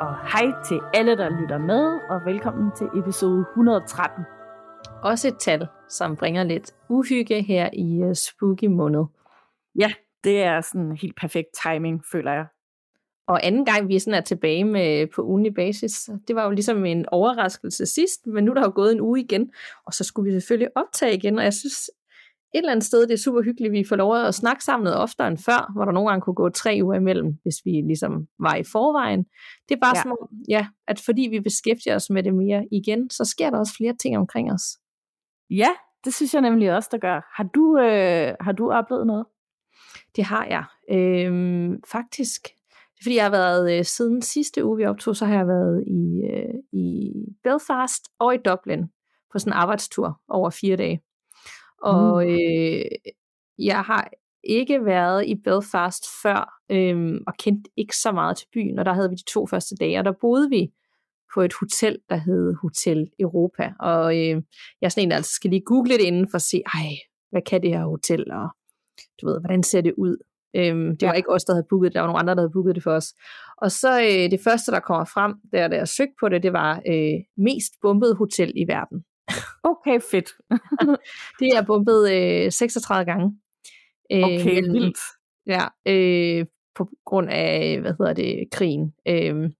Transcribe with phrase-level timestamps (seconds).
[0.00, 4.24] Og hej til alle, der lytter med, og velkommen til episode 113.
[5.02, 9.04] Også et tal, som bringer lidt uhygge her i uh, spooky måned.
[9.78, 9.92] Ja,
[10.24, 12.46] det er sådan helt perfekt timing, føler jeg.
[13.28, 16.84] Og anden gang, vi sådan er tilbage med på ugenlig basis, det var jo ligesom
[16.84, 19.52] en overraskelse sidst, men nu er der jo gået en uge igen,
[19.86, 21.90] og så skulle vi selvfølgelig optage igen, og jeg synes
[22.54, 24.98] et eller andet sted, det er super hyggeligt, vi får lov at snakke sammen noget
[24.98, 28.26] oftere end før, hvor der nogle gange kunne gå tre uger imellem, hvis vi ligesom
[28.38, 29.24] var i forvejen.
[29.68, 29.98] Det er bare Ja.
[29.98, 30.02] ja.
[30.02, 33.58] som om, ja, at fordi vi beskæftiger os med det mere igen, så sker der
[33.58, 34.62] også flere ting omkring os.
[35.50, 35.68] Ja,
[36.04, 37.20] det synes jeg nemlig også, der gør.
[37.36, 39.26] Har du, øh, har du oplevet noget?
[40.16, 40.64] Det har jeg.
[40.90, 42.42] Øhm, faktisk.
[42.42, 45.46] Det er fordi, jeg har været, øh, siden sidste uge, vi optog, så har jeg
[45.46, 48.82] været i, øh, i Belfast og i Dublin
[49.32, 51.00] på sådan en arbejdstur over fire dage.
[51.82, 52.84] Og øh,
[53.58, 54.10] jeg har
[54.44, 58.92] ikke været i Belfast før, øh, og kendt ikke så meget til byen, og der
[58.92, 60.70] havde vi de to første dage, og der boede vi
[61.34, 63.72] på et hotel, der hed Hotel Europa.
[63.80, 64.28] Og øh,
[64.80, 66.90] jeg er sådan en, der altså skal lige google det inden for at se, ej,
[67.30, 68.48] hvad kan det her hotel, og
[69.20, 70.16] du ved, hvordan ser det ud?
[70.56, 71.16] Øhm, det var Ja.
[71.16, 72.92] ikke os, der havde booket det, der var nogle andre, der havde booket det for
[72.92, 73.14] os.
[73.56, 76.52] Og så øh, det første, der kommer frem, der, da jeg søgte på det, det
[76.52, 79.04] var øh, mest bombet hotel i verden.
[79.62, 80.30] Okay, fedt.
[81.40, 83.40] Det er bombet øh, 36 gange.
[84.12, 84.98] Øh, Okay, men- vildt.
[85.46, 89.50] Ja, øh, på grund af, hvad hedder det, krigen øh,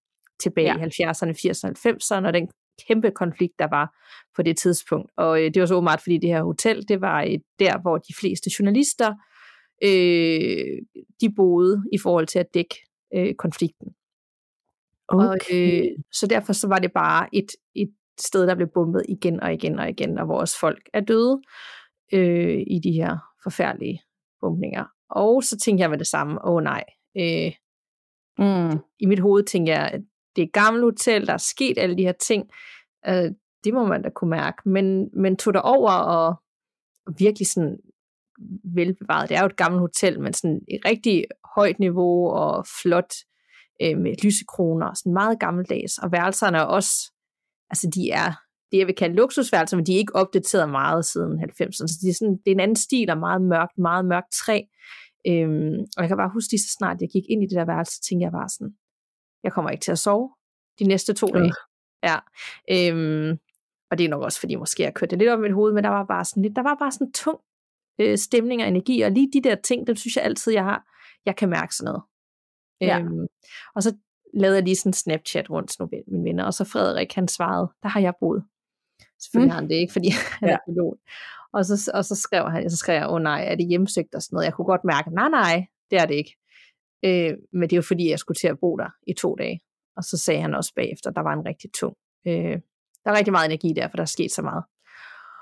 [0.41, 0.85] tilbage Ja.
[0.87, 2.49] i 70'erne, 80'erne, 90'erne, og den
[2.89, 3.97] kæmpe konflikt, der var
[4.37, 5.11] på det tidspunkt.
[5.17, 7.99] Og øh, det var så åbenbart, fordi det her hotel, det var et, der, hvor
[7.99, 9.15] de fleste journalister,
[9.85, 10.79] øh,
[11.21, 12.75] de boede i forhold til at dække
[13.15, 13.89] øh, konflikten.
[15.09, 17.91] Og, øh, så derfor så var det bare et, et
[18.23, 21.43] sted, der blev bombet igen og igen og igen, og vores folk er døde
[22.13, 24.03] øh, i de her forfærdelige
[24.41, 24.85] bombninger.
[25.11, 26.85] Og så tænkte jeg med det samme, åh oh, nej.
[27.17, 27.53] Øh,
[28.39, 28.79] Mm.
[29.01, 30.01] I mit hoved tænkte jeg, at
[30.37, 32.51] det er et gammelt hotel, der er sket alle de her ting.
[33.09, 33.31] Øh,
[33.65, 34.69] det må man da kunne mærke.
[34.69, 36.35] Men, men tog der over og,
[37.19, 37.77] virkelig sådan
[38.75, 39.29] velbevaret.
[39.29, 41.25] Det er jo et gammelt hotel, men sådan et rigtig
[41.57, 43.13] højt niveau og flot
[43.83, 45.99] øh, med lysekroner og sådan meget gammeldags.
[45.99, 47.13] Og værelserne er også,
[47.71, 48.33] altså de er
[48.73, 51.87] det, jeg vil kalde luksusværelser, men de er ikke opdateret meget siden 90'erne.
[51.87, 54.63] Så de er sådan, det er en anden stil og meget mørkt, meget mørkt træ.
[55.27, 57.65] Øhm, og jeg kan bare huske lige så snart, jeg gik ind i det der
[57.65, 58.75] værelse, så tænkte jeg bare sådan,
[59.45, 60.35] jeg kommer ikke til at sove
[60.79, 61.53] de næste to dage.
[62.03, 62.17] Ja.
[62.71, 63.39] Øhm,
[63.91, 65.73] og det er nok også, fordi måske jeg kørte det lidt op i mit hoved,
[65.73, 67.41] men der var bare sådan lidt, der var bare sådan en tung
[68.01, 70.85] øh, stemning og energi, og lige de der ting, dem synes jeg altid, jeg har,
[71.27, 72.03] jeg kan mærke sådan noget.
[72.81, 72.99] Ja.
[73.01, 73.27] Øhm,
[73.75, 73.97] og så
[74.35, 77.69] lavede jeg lige sådan en Snapchat rundt til mine venner, og så Frederik, han svarede,
[77.83, 78.45] der har jeg boet.
[79.23, 79.51] Selvfølgelig Mm.
[79.53, 80.09] har han det ikke, fordi
[80.41, 80.55] han Ja.
[80.55, 80.99] er pilot.
[81.53, 84.15] Og så, og så skrev han, så skrev jeg, åh oh, nej, er det hjemsøgt
[84.15, 84.45] og sådan noget?
[84.47, 86.37] Jeg kunne godt mærke, nej nej, det er det ikke.
[87.05, 89.61] Øh, men det er jo fordi, jeg skulle til at bo der i to dage.
[89.97, 91.97] Og så sagde han også bagefter, der var en rigtig tung.
[92.27, 92.59] Øh,
[93.05, 94.65] der er rigtig meget energi der, for der er sket så meget.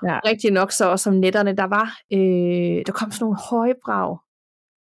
[0.07, 0.19] Ja.
[0.29, 4.17] Rigtig nok så også om netterne, der var, øh, der kom sådan nogle høje brag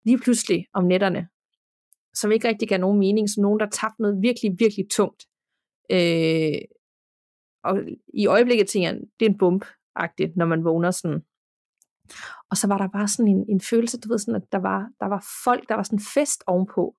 [0.04, 1.28] lige pludselig om netterne,
[2.15, 5.23] som ikke rigtig gav nogen mening, som nogen, der tabte noget virkelig, virkelig tungt.
[5.91, 6.61] Øh,
[7.65, 7.81] og
[8.15, 9.65] i øjeblikket tænker jeg, det er en bump
[10.37, 11.23] når man vågner sådan.
[12.51, 14.91] Og så var der bare sådan en, en følelse, du ved sådan, at der var,
[15.01, 16.95] der var folk, der var sådan fest ovenpå.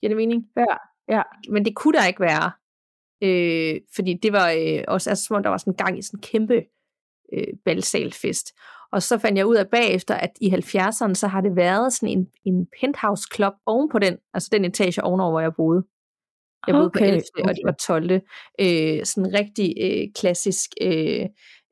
[0.00, 0.44] Giver det mening?
[0.56, 0.76] Ja,
[1.08, 1.22] ja.
[1.50, 2.52] Men det kunne der ikke være.
[3.22, 6.02] Øh, fordi det var øh, også, altså som om der var sådan en gang i
[6.02, 6.64] sådan en kæmpe
[7.32, 8.46] øh, balsalfest.
[8.92, 12.08] Og så fandt jeg ud af bagefter, at i 70'erne, så har det været sådan
[12.08, 15.82] en, en penthouse club oven på den, altså den etage ovenover, hvor jeg boede.
[16.66, 17.22] Jeg boede Okay, på 11.
[17.44, 18.10] og det var 12.
[18.60, 21.26] Øh, sådan en rigtig øh, klassisk øh,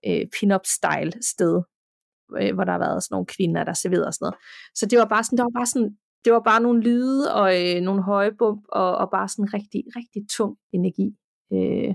[0.06, 1.62] øh, pin-up style sted,
[2.40, 4.38] øh, hvor der har været sådan nogle kvinder, der serverede og sådan noget.
[4.74, 5.90] Så det var bare sådan, det var bare sådan,
[6.24, 9.82] det var bare nogle lyde og øh, nogle høje bump, og, og bare sådan rigtig,
[9.96, 11.08] rigtig tung energi
[11.52, 11.94] øh,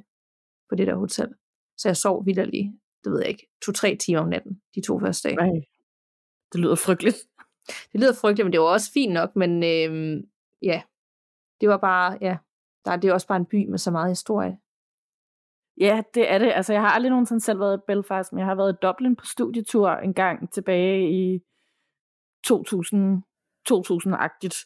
[0.69, 1.29] på det der hotel.
[1.77, 2.67] Så jeg sov vidderligt,
[3.05, 5.35] det ved jeg ikke, to-tre timer om natten, de to første dage.
[5.35, 5.61] Nej.
[6.53, 7.17] Det lyder frygteligt.
[7.91, 10.23] Det lyder frygteligt, men det var også fint nok, men øh,
[10.61, 10.81] ja,
[11.61, 12.37] det var bare, ja,
[12.85, 14.57] der, det er også bare en by med så meget historie.
[15.79, 16.51] Ja, det er det.
[16.55, 19.15] Altså, jeg har aldrig nogensinde selv været i Belfast, men jeg har været i Dublin
[19.15, 21.39] på studietur en gang tilbage i
[22.43, 23.23] 2000,
[23.71, 24.65] 2000-agtigt.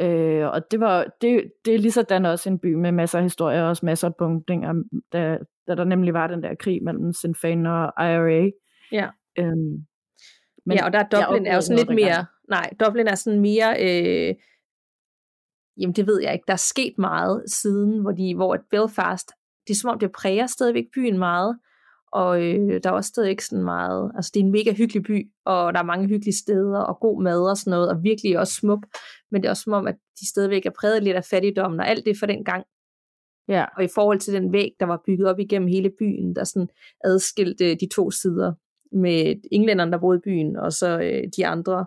[0.00, 3.24] Øh, og det, var, det, det er lige sådan også en by med masser af
[3.24, 4.82] historier og også masser af bunkninger,
[5.12, 5.38] da,
[5.74, 8.50] da der nemlig var den der krig mellem Sinn Féin og IRA.
[8.92, 9.08] Ja.
[9.38, 9.86] Øhm,
[10.66, 13.40] men ja, og der er Dublin er jo sådan lidt mere, nej, Dublin er sådan
[13.40, 14.34] mere, øh,
[15.80, 19.32] jamen det ved jeg ikke, der er sket meget siden, hvor, de, hvor Belfast,
[19.66, 21.58] det er som om det præger stadigvæk byen meget,
[22.12, 25.02] og øh, der er også stadig ikke sådan meget, altså det er en mega hyggelig
[25.02, 28.38] by, og der er mange hyggelige steder, og god mad og sådan noget, og virkelig
[28.38, 28.86] også smuk,
[29.30, 31.88] men det er også som om, at de stadigvæk er præget lidt af fattigdommen, og
[31.88, 32.64] alt det for den gang.
[33.48, 33.64] Ja.
[33.76, 36.68] Og i forhold til den væg, der var bygget op igennem hele byen, der sådan
[37.04, 38.52] adskilte de to sider,
[38.92, 41.86] med englænderne, der boede i byen, og så øh, de andre.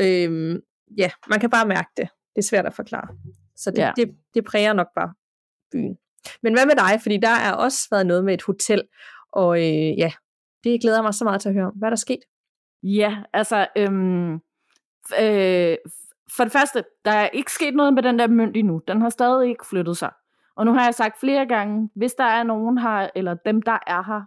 [0.00, 0.60] Øhm,
[0.98, 2.08] ja, man kan bare mærke det.
[2.34, 3.08] Det er svært at forklare.
[3.56, 3.92] Så det, ja.
[3.96, 5.14] det, det præger nok bare
[5.72, 5.96] byen.
[6.42, 7.00] Men hvad med dig?
[7.02, 8.82] Fordi der er også været noget med et hotel,
[9.32, 10.12] og øh, ja,
[10.64, 11.72] det glæder mig så meget til at høre.
[11.76, 12.20] Hvad er der sket?
[12.82, 14.34] Ja, altså, øhm,
[15.20, 15.76] øh,
[16.36, 18.80] for det første, der er ikke sket noget med den der mønt endnu.
[18.88, 20.10] Den har stadig ikke flyttet sig.
[20.56, 23.78] Og nu har jeg sagt flere gange, hvis der er nogen her, eller dem, der
[23.86, 24.22] er her,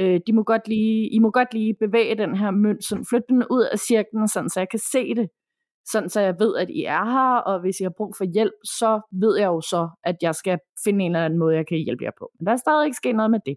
[0.00, 3.26] øh, de må godt lige, I må godt lige bevæge den her mønt, sådan flytte
[3.28, 5.28] den ud af cirklen, sådan, så jeg kan se det.
[5.86, 8.52] Sådan så jeg ved, at I er her, og hvis I har brug for hjælp,
[8.64, 11.78] så ved jeg jo så, at jeg skal finde en eller anden måde, jeg kan
[11.78, 12.30] hjælpe jer på.
[12.38, 13.56] Men der er stadig ikke sket noget med det.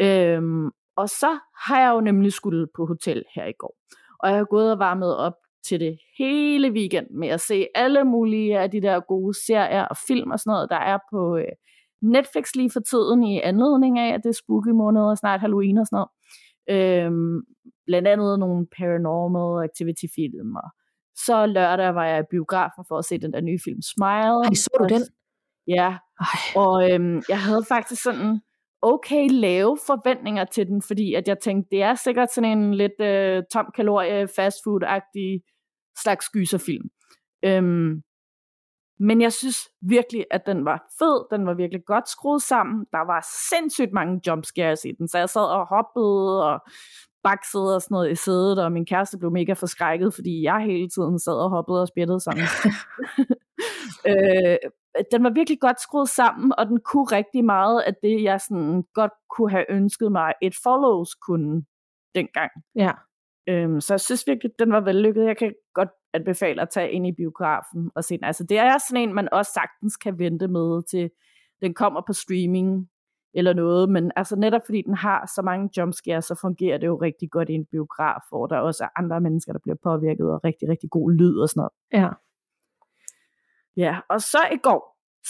[0.00, 3.76] Øhm, og så har jeg jo nemlig skulle på hotel her i går.
[4.18, 5.34] Og jeg har gået og varmet op
[5.64, 9.96] til det hele weekend med at se alle mulige af de der gode serier og
[10.06, 11.52] film og sådan noget, der er på øh,
[12.02, 15.78] Netflix lige for tiden i anledning af, at det er spooky måned og snart Halloween
[15.78, 16.10] og sådan noget.
[16.74, 17.40] Øhm,
[17.86, 20.56] blandt andet nogle paranormal activity film.
[20.56, 20.70] Og
[21.26, 24.40] så lørdag var jeg i biografen for at se den der nye film Smile.
[24.44, 25.02] Ej, så du den?
[25.66, 25.88] Ja,
[26.20, 26.40] Ej.
[26.62, 28.40] og øhm, jeg havde faktisk sådan
[28.82, 33.00] okay lave forventninger til den, fordi at jeg tænkte, det er sikkert sådan en lidt
[33.00, 35.40] øh, tom kalorie fast food-agtig
[36.02, 36.88] slags gyserfilm.
[37.44, 38.02] Øhm,
[39.00, 41.38] men jeg synes virkelig, at den var fed.
[41.38, 42.86] Den var virkelig godt skruet sammen.
[42.92, 46.60] Der var sindssygt mange jumpscares i den, så jeg sad og hoppede og
[47.22, 50.88] baksede og sådan noget i sædet, og min kæreste blev mega forskrækket, fordi jeg hele
[50.88, 52.44] tiden sad og hoppede og spjættede sammen.
[54.08, 54.56] øh,
[55.12, 58.84] den var virkelig godt skruet sammen, og den kunne rigtig meget af det, jeg sådan
[58.94, 61.64] godt kunne have ønsket mig, et follows kunne
[62.14, 62.50] dengang.
[62.74, 62.92] Ja.
[63.48, 65.24] Øhm, så jeg synes virkelig, den var vellykket.
[65.24, 68.24] Jeg kan godt anbefale at tage ind i biografen og se den.
[68.24, 71.10] Altså, det er sådan en, man også sagtens kan vente med til
[71.62, 72.88] den kommer på streaming
[73.34, 76.96] eller noget, men altså netop fordi den har så mange jumpscares, så fungerer det jo
[76.96, 80.44] rigtig godt i en biograf, hvor der også er andre mennesker, der bliver påvirket, og
[80.44, 81.72] rigtig, rigtig god lyd og sådan noget.
[82.04, 82.08] Ja.
[83.80, 84.82] Ja, og så i går,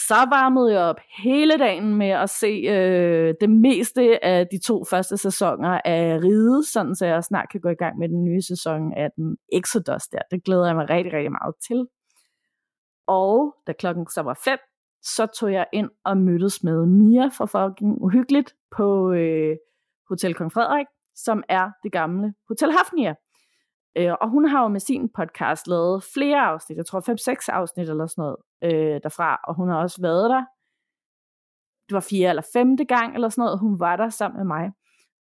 [0.09, 4.85] så varmede jeg op hele dagen med at se øh, det meste af de to
[4.85, 8.43] første sæsoner af Ride, sådan så jeg snart kan gå i gang med den nye
[8.43, 10.23] sæson af den Exodus der.
[10.31, 11.87] Det glæder jeg mig rigtig, rigtig meget til.
[13.07, 14.59] Og da klokken så var fem,
[15.03, 19.57] så tog jeg ind og mødtes med Mia fra fucking Uhyggeligt på øh,
[20.09, 23.15] Hotel Kong Frederik, som er det gamle Hotel Hafnia.
[23.97, 27.89] Øh, og hun har jo med sin podcast lavet flere afsnit, jeg tror 5-6 afsnit
[27.89, 30.45] eller sådan noget øh, derfra, og hun har også været der.
[31.89, 34.71] Det var fire eller femte gang eller sådan noget, hun var der sammen med mig,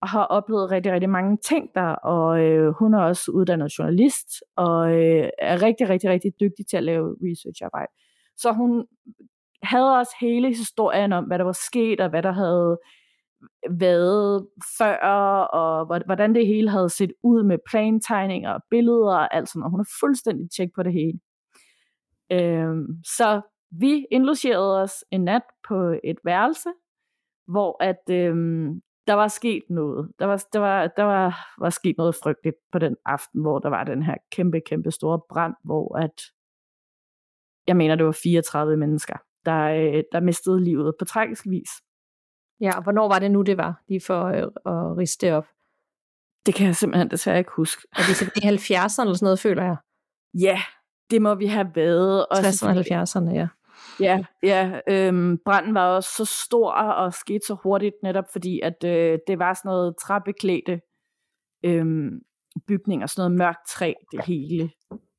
[0.01, 4.27] og har oplevet rigtig, rigtig mange ting der, og øh, hun er også uddannet journalist,
[4.55, 7.91] og øh, er rigtig, rigtig, rigtig dygtig til at lave researcharbejde.
[8.37, 8.85] Så hun
[9.63, 12.79] havde også hele historien om, hvad der var sket, og hvad der havde
[13.69, 14.97] været før,
[15.43, 19.71] og hvordan det hele havde set ud med plantegninger og billeder og alt sådan noget.
[19.71, 21.19] Hun er fuldstændig tjek på det hele.
[22.31, 23.41] Øhm, så
[23.71, 26.69] vi indlogerede os en nat på et værelse,
[27.47, 30.11] hvor at øhm, der var sket noget.
[30.19, 33.69] Der var, der, var, der var, var sket noget frygteligt på den aften, hvor der
[33.69, 36.21] var den her kæmpe, kæmpe store brand, hvor at,
[37.67, 41.69] jeg mener, det var 34 mennesker, der, øh, der mistede livet på tragisk vis.
[42.61, 45.47] Ja, og hvornår var det nu, det var, lige for øh, at riste det op?
[46.45, 47.87] Det kan jeg simpelthen desværre ikke huske.
[47.91, 49.77] Er det så i 70'erne eller sådan noget, føler jeg?
[50.33, 50.61] Ja,
[51.11, 52.25] det må vi have været.
[52.33, 53.47] 60'erne og 70'erne, ja.
[53.99, 58.83] Ja, ja øhm, branden var også så stor og skete så hurtigt, netop fordi, at
[58.85, 60.81] øh, det var sådan noget træbeklædte
[61.65, 62.09] øhm,
[62.67, 64.71] bygninger, sådan noget mørkt træ, det hele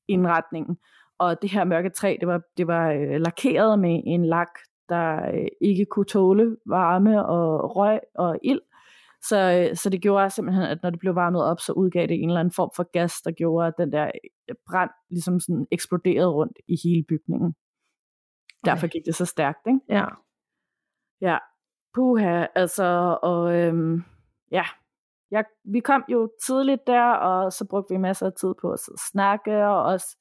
[0.08, 0.76] indretningen.
[1.18, 5.30] Og det her mørke træ, det var, det var øh, lakeret med en lak, der
[5.34, 8.60] øh, ikke kunne tåle varme og røg og ild.
[9.22, 12.22] Så, øh, så det gjorde simpelthen, at når det blev varmet op, så udgav det
[12.22, 14.10] en eller anden form for gas, der gjorde, at den der
[14.48, 17.54] øh, brand ligesom sådan eksploderede rundt i hele bygningen.
[18.64, 19.80] Derfor gik det så stærkt, ikke?
[19.88, 20.04] Ja.
[21.20, 21.38] Ja,
[21.94, 24.04] puha, altså, og øhm,
[24.50, 24.64] ja,
[25.30, 28.80] jeg, vi kom jo tidligt der, og så brugte vi masser af tid på at
[28.80, 30.16] sidde og snakke, og også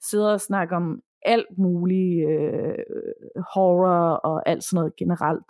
[0.00, 2.84] sidde og snakke om alt muligt øh,
[3.54, 5.46] horror og alt sådan noget generelt.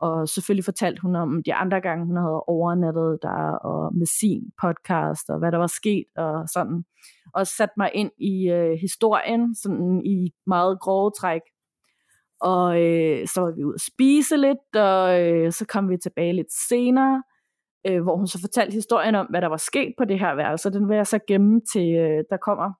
[0.00, 4.42] Og selvfølgelig fortalte hun om de andre gange, hun havde overnattet der, og med sin
[4.62, 6.84] podcast, og hvad der var sket, og sådan.
[7.34, 11.40] Og satte mig ind i øh, historien, sådan i meget grove træk.
[12.40, 16.32] Og øh, så var vi ude at spise lidt, og øh, så kom vi tilbage
[16.32, 17.22] lidt senere,
[17.86, 20.70] øh, hvor hun så fortalte historien om, hvad der var sket på det her værelse.
[20.70, 22.72] Den vil jeg så gemme til, øh, der kommer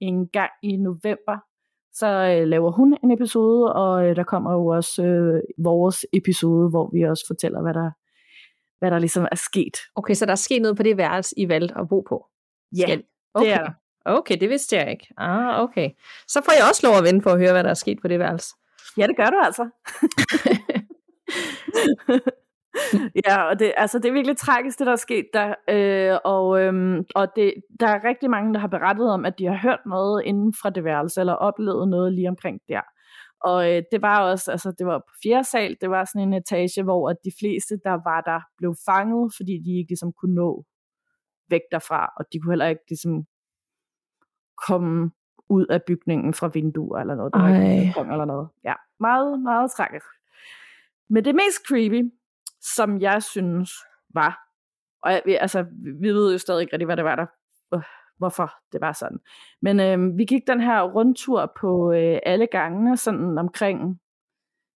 [0.00, 1.36] en gang i november,
[1.98, 6.70] så øh, laver hun en episode, og øh, der kommer jo også øh, vores episode,
[6.70, 7.90] hvor vi også fortæller, hvad der,
[8.78, 9.76] hvad der ligesom er sket.
[9.94, 12.26] Okay, så der er sket noget på det værelse, I valgte at bo på?
[12.76, 13.02] Ja, Skal...
[13.34, 13.46] okay.
[13.46, 13.70] det er der.
[14.04, 15.06] Okay, det vidste jeg ikke.
[15.16, 15.90] Ah, okay.
[16.28, 18.08] Så får jeg også lov at vente for at høre, hvad der er sket på
[18.08, 18.54] det værelse.
[18.96, 19.68] Ja, det gør du altså.
[23.26, 25.54] ja, og det, altså, det er virkelig tragisk, det der er sket der.
[25.70, 29.46] Øh, og øhm, og det, der er rigtig mange, der har berettet om, at de
[29.46, 32.80] har hørt noget inden fra det værelse, eller oplevet noget lige omkring der.
[33.40, 36.34] Og øh, det var også, altså det var på fjerde sal, det var sådan en
[36.34, 40.34] etage, hvor at de fleste, der var der, blev fanget, fordi de ikke ligesom kunne
[40.34, 40.64] nå
[41.50, 43.24] væk derfra, og de kunne heller ikke ligesom
[44.66, 45.10] komme
[45.48, 47.32] ud af bygningen fra vinduer eller noget.
[47.32, 48.48] Der var ikke eller noget.
[48.64, 50.06] Ja, meget, meget tragisk.
[51.10, 52.12] Men det mest creepy,
[52.60, 53.70] som jeg synes
[54.14, 54.38] var,
[55.02, 55.64] og jeg, altså,
[56.00, 57.26] vi ved jo stadig ikke rigtig, hvad det var der,
[57.74, 57.82] øh,
[58.18, 59.18] hvorfor det var sådan.
[59.62, 64.00] Men øh, vi gik den her rundtur på øh, alle gangene, sådan omkring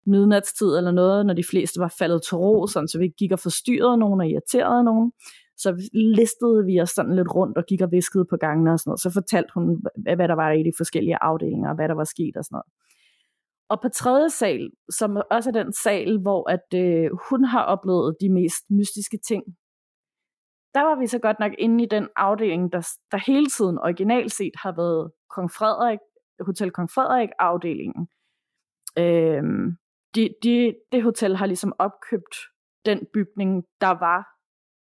[0.06, 3.38] midnatstid eller noget, når de fleste var faldet til ro, sådan, så vi gik og
[3.38, 5.12] forstyrrede nogen og irriterede nogen.
[5.56, 8.90] Så listede vi os sådan lidt rundt og gik og viskede på gangene og sådan
[8.90, 9.00] noget.
[9.00, 9.84] Så fortalte hun,
[10.16, 12.70] hvad der var i de forskellige afdelinger, og hvad der var sket og sådan noget.
[13.72, 18.16] Og på tredje sal, som også er den sal, hvor at, øh, hun har oplevet
[18.20, 19.44] de mest mystiske ting,
[20.74, 24.32] der var vi så godt nok inde i den afdeling, der, der hele tiden originalt
[24.32, 25.98] set har været Kong Frederik,
[26.40, 28.08] Hotel Kong Frederik afdelingen.
[28.98, 29.76] Øhm,
[30.14, 32.36] de, de, det hotel har ligesom opkøbt
[32.84, 34.20] den bygning, der var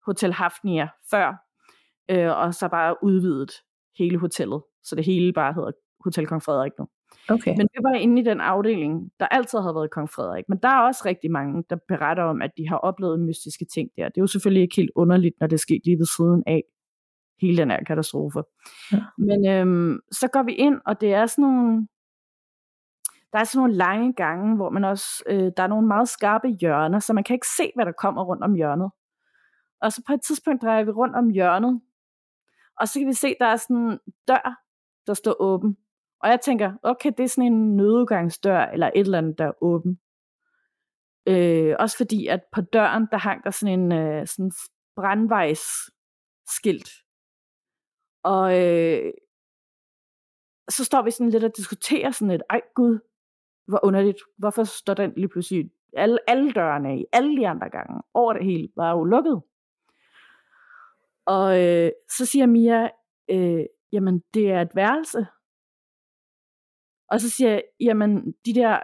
[0.06, 1.28] Hotel Hafnia før,
[2.10, 3.52] øh, og så bare udvidet
[3.98, 5.72] hele hotellet, så det hele bare hedder
[6.04, 6.86] Hotel Kong Frederik nu.
[7.28, 7.54] Okay.
[7.56, 10.44] Men det var inde i den afdeling, der altid har været kong Frederik.
[10.48, 13.90] Men der er også rigtig mange, der beretter om, at de har oplevet mystiske ting
[13.96, 14.08] der.
[14.08, 16.62] Det er jo selvfølgelig ikke helt underligt, når det sker lige ved siden af
[17.40, 18.42] hele den her katastrofe.
[18.92, 19.04] Ja.
[19.18, 21.88] Men øhm, så går vi ind, og det er sådan nogle,
[23.32, 26.48] der er sådan nogle lange gange, hvor man også, øh, der er nogle meget skarpe
[26.48, 28.90] hjørner, så man kan ikke se, hvad der kommer rundt om hjørnet.
[29.82, 31.80] Og så på et tidspunkt drejer vi rundt om hjørnet,
[32.80, 33.98] og så kan vi se, der er sådan en
[34.28, 34.62] dør,
[35.06, 35.76] der står åben.
[36.20, 39.62] Og jeg tænker, okay, det er sådan en nødudgangsdør, eller et eller andet, der er
[39.64, 40.00] åben.
[41.28, 44.52] Øh, også fordi, at på døren, der hang der sådan en øh, sådan
[44.96, 46.88] brandvejsskilt.
[48.22, 49.12] Og øh,
[50.68, 52.98] så står vi sådan lidt og diskuterer sådan lidt, ej gud,
[53.66, 58.02] hvor underligt, hvorfor står den lige pludselig, alle, alle dørene i alle de andre gange,
[58.14, 59.42] over det hele, var jo lukket.
[61.26, 62.90] Og øh, så siger Mia,
[63.30, 65.26] øh, jamen det er et værelse.
[67.10, 68.78] Og så siger jeg, jamen de der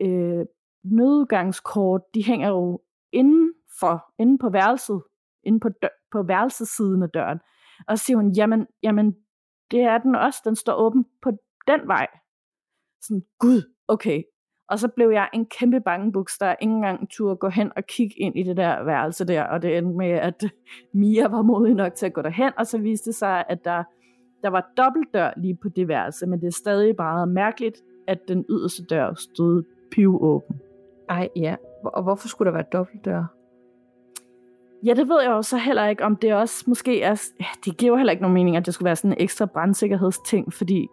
[0.00, 0.46] øh,
[0.84, 2.80] nødgangskort, de hænger jo
[3.12, 5.02] inden for, inden på værelset,
[5.44, 7.38] inden på, dør, på værelsesiden af døren.
[7.88, 9.16] Og så siger hun, jamen, jamen
[9.70, 11.30] det er den også, den står åben på
[11.66, 12.06] den vej.
[13.02, 14.22] Sådan, gud, okay.
[14.68, 18.14] Og så blev jeg en kæmpe bangebuks, der ikke engang turde gå hen og kigge
[18.18, 20.44] ind i det der værelse der, og det endte med, at
[20.94, 23.84] Mia var modig nok til at gå derhen, og så viste det sig, at der
[24.44, 28.44] der var dobbeltdør lige på det værelse, men det er stadig bare mærkeligt, at den
[28.50, 29.62] yderste dør stod
[30.20, 30.60] åben.
[31.08, 31.56] Ej, ja.
[31.84, 33.24] Og hvorfor skulle der være dobbeltdør?
[34.84, 37.30] Ja, det ved jeg jo så heller ikke, om det også måske er...
[37.40, 39.46] Ja, det giver jo heller ikke nogen mening, at det skulle være sådan en ekstra
[39.46, 40.88] brandsikkerhedsting, fordi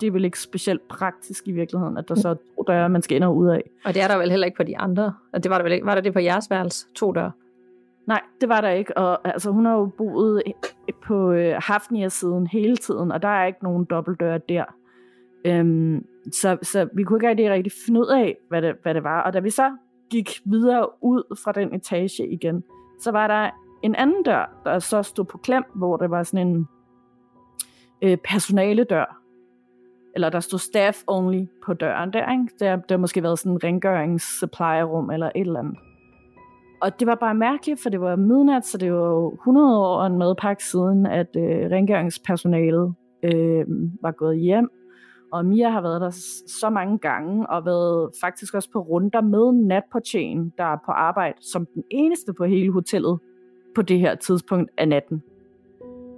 [0.00, 3.02] det er vel ikke specielt praktisk i virkeligheden, at der så er to døre, man
[3.02, 3.70] skal ind og ud af.
[3.84, 5.14] Og det er der vel heller ikke på de andre.
[5.34, 5.86] Det var der vel ikke.
[5.86, 6.86] Var der det på jeres værelse?
[6.94, 7.32] To døre?
[8.06, 10.42] Nej, det var der ikke, og altså, hun har jo boet
[11.02, 14.64] på øh, Hafnia-siden hele tiden, og der er ikke nogen dobbeltdør der.
[15.44, 19.04] Øhm, så, så vi kunne ikke rigtig, rigtig finde ud af, hvad det, hvad det
[19.04, 19.22] var.
[19.22, 19.76] Og da vi så
[20.10, 22.64] gik videre ud fra den etage igen,
[23.00, 23.50] så var der
[23.82, 26.68] en anden dør, der så stod på klem, hvor der var sådan en
[28.02, 29.18] øh, personaledør.
[30.14, 32.54] Eller der stod staff only på døren der, ikke?
[32.60, 35.78] Der, der måske været sådan en rengøringssupply-rum eller et eller andet.
[36.82, 39.96] Og det var bare mærkeligt, for det var midnat, så det var jo 100 år
[39.96, 43.64] og en madpakke siden, at øh, rengøringspersonalet øh,
[44.02, 44.70] var gået hjem.
[45.32, 46.10] Og Mia har været der
[46.46, 51.34] så mange gange, og været faktisk også på runder med natportjen, der er på arbejde,
[51.40, 53.18] som den eneste på hele hotellet
[53.74, 55.22] på det her tidspunkt af natten.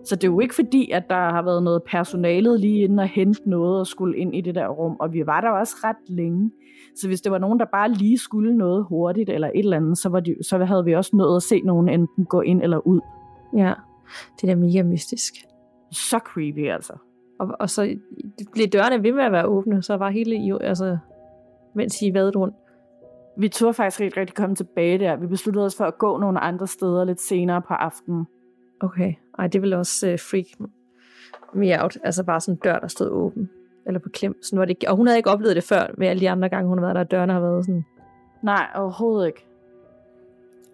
[0.05, 3.09] Så det er jo ikke fordi, at der har været noget personalet lige inden og
[3.09, 5.97] hente noget og skulle ind i det der rum, og vi var der også ret
[6.09, 6.51] længe.
[6.97, 9.99] Så hvis det var nogen, der bare lige skulle noget hurtigt eller et eller andet,
[9.99, 12.87] så, var de, så havde vi også nået at se nogen enten gå ind eller
[12.87, 13.01] ud.
[13.57, 13.75] Ja,
[14.41, 15.35] det er da mega mystisk.
[15.91, 16.93] Så creepy altså.
[17.39, 17.97] Og, og så
[18.53, 20.99] blev dørene ved med at være åbne, så var hele, altså,
[21.75, 22.55] mens I vadede rundt.
[23.39, 25.17] Vi turde faktisk rigtig, rigtig komme tilbage der.
[25.17, 28.27] Vi besluttede os for at gå nogle andre steder lidt senere på aftenen.
[28.85, 29.15] Okay.
[29.39, 30.69] Ej, det ville også uh, freak
[31.55, 31.99] me out.
[32.05, 33.51] Altså bare sådan en dør, der stod åben.
[33.87, 34.43] Eller på klem.
[34.43, 34.91] Sådan var det ikke.
[34.91, 36.97] Og hun havde ikke oplevet det før, med alle de andre gange, hun har været
[36.97, 37.85] der, dørene har været sådan.
[38.43, 39.47] Nej, overhovedet ikke.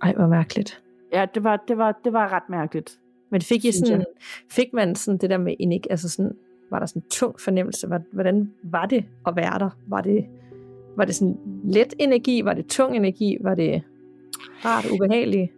[0.02, 0.82] Ej, hvor mærkeligt.
[1.12, 2.98] Ja, det var, det var, det var ret mærkeligt.
[3.30, 4.04] Men fik, I sådan,
[4.50, 6.36] fik man sådan det der med enik, altså sådan,
[6.70, 7.88] var der sådan en tung fornemmelse?
[8.12, 9.70] Hvordan var det at være der?
[9.86, 10.26] Var det,
[10.96, 12.44] var det sådan let energi?
[12.44, 13.36] Var det tung energi?
[13.40, 13.82] Var det
[14.64, 15.52] rart ubehageligt?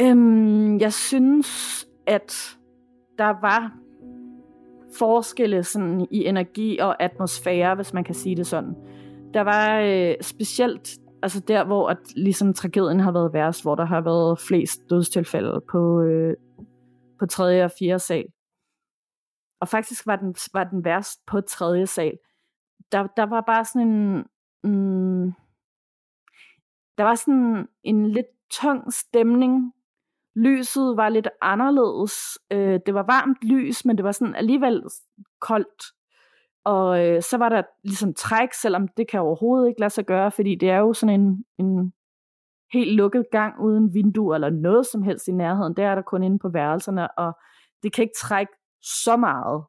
[0.00, 2.58] Øhm, jeg synes, at
[3.18, 3.72] der var
[4.98, 8.74] forskelle sådan i energi og atmosfære, hvis man kan sige det sådan.
[9.34, 13.84] Der var øh, specielt altså der, hvor at, ligesom tragedien har været værst, hvor der
[13.84, 16.36] har været flest dødstilfælde på, øh,
[17.18, 18.24] på tredje og fjerde sal.
[19.60, 22.18] Og faktisk var den, var den værst på tredje sal.
[22.92, 24.24] Der, der var bare sådan en...
[24.64, 25.32] Mm,
[26.98, 29.72] der var sådan en lidt tung stemning.
[30.36, 32.12] Lyset var lidt anderledes.
[32.50, 34.82] Øh, det var varmt lys, men det var sådan alligevel
[35.40, 35.82] koldt.
[36.64, 40.30] Og øh, så var der ligesom træk, selvom det kan overhovedet ikke lade sig gøre,
[40.30, 41.92] fordi det er jo sådan en, en
[42.72, 45.76] helt lukket gang uden vinduer eller noget som helst i nærheden.
[45.76, 47.32] Der er der kun inde på værelserne, og
[47.82, 49.64] det kan ikke trække så meget,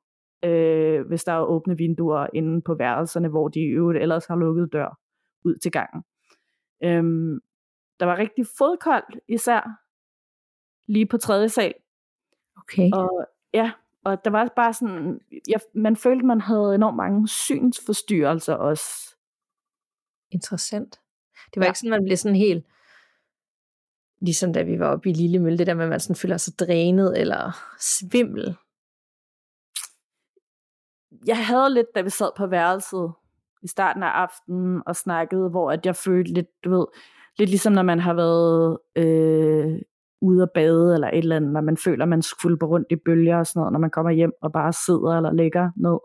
[0.45, 4.36] øh, hvis der er åbne vinduer inde på værelserne, hvor de i øvrigt ellers har
[4.36, 5.00] lukket dør
[5.45, 6.03] ud til gangen.
[6.84, 7.39] Øhm,
[8.00, 9.84] der var rigtig fodkoldt især,
[10.87, 11.73] lige på tredje sal.
[12.57, 12.89] Okay.
[12.93, 13.71] Og ja,
[14.03, 19.15] og der var bare sådan, ja, man følte, man havde enormt mange synsforstyrrelser også.
[20.31, 20.99] Interessant.
[21.53, 21.69] Det var ja.
[21.69, 22.65] ikke sådan, man blev sådan helt,
[24.21, 26.37] ligesom da vi var oppe i Lille Mølle, det der med, at man sådan føler
[26.37, 28.57] sig drænet eller svimmel.
[31.25, 33.13] Jeg havde lidt, da vi sad på værelset
[33.63, 36.85] i starten af aftenen og snakkede, hvor at jeg følte lidt, du ved,
[37.37, 39.81] lidt ligesom når man har været øh,
[40.25, 42.24] ude at bade eller et eller andet, når man føler, man
[42.59, 45.33] på rundt i bølger og sådan noget, når man kommer hjem og bare sidder eller
[45.33, 46.00] ligger ned.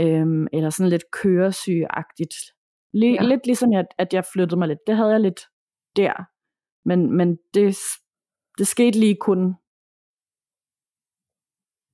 [0.00, 2.34] Øhm, eller sådan lidt køresygagtigt.
[2.96, 3.22] L- ja.
[3.22, 4.78] Lidt ligesom, at, at jeg flyttede mig lidt.
[4.86, 5.40] Det havde jeg lidt
[5.96, 6.14] der.
[6.88, 7.76] Men, men det,
[8.58, 9.54] det skete lige kun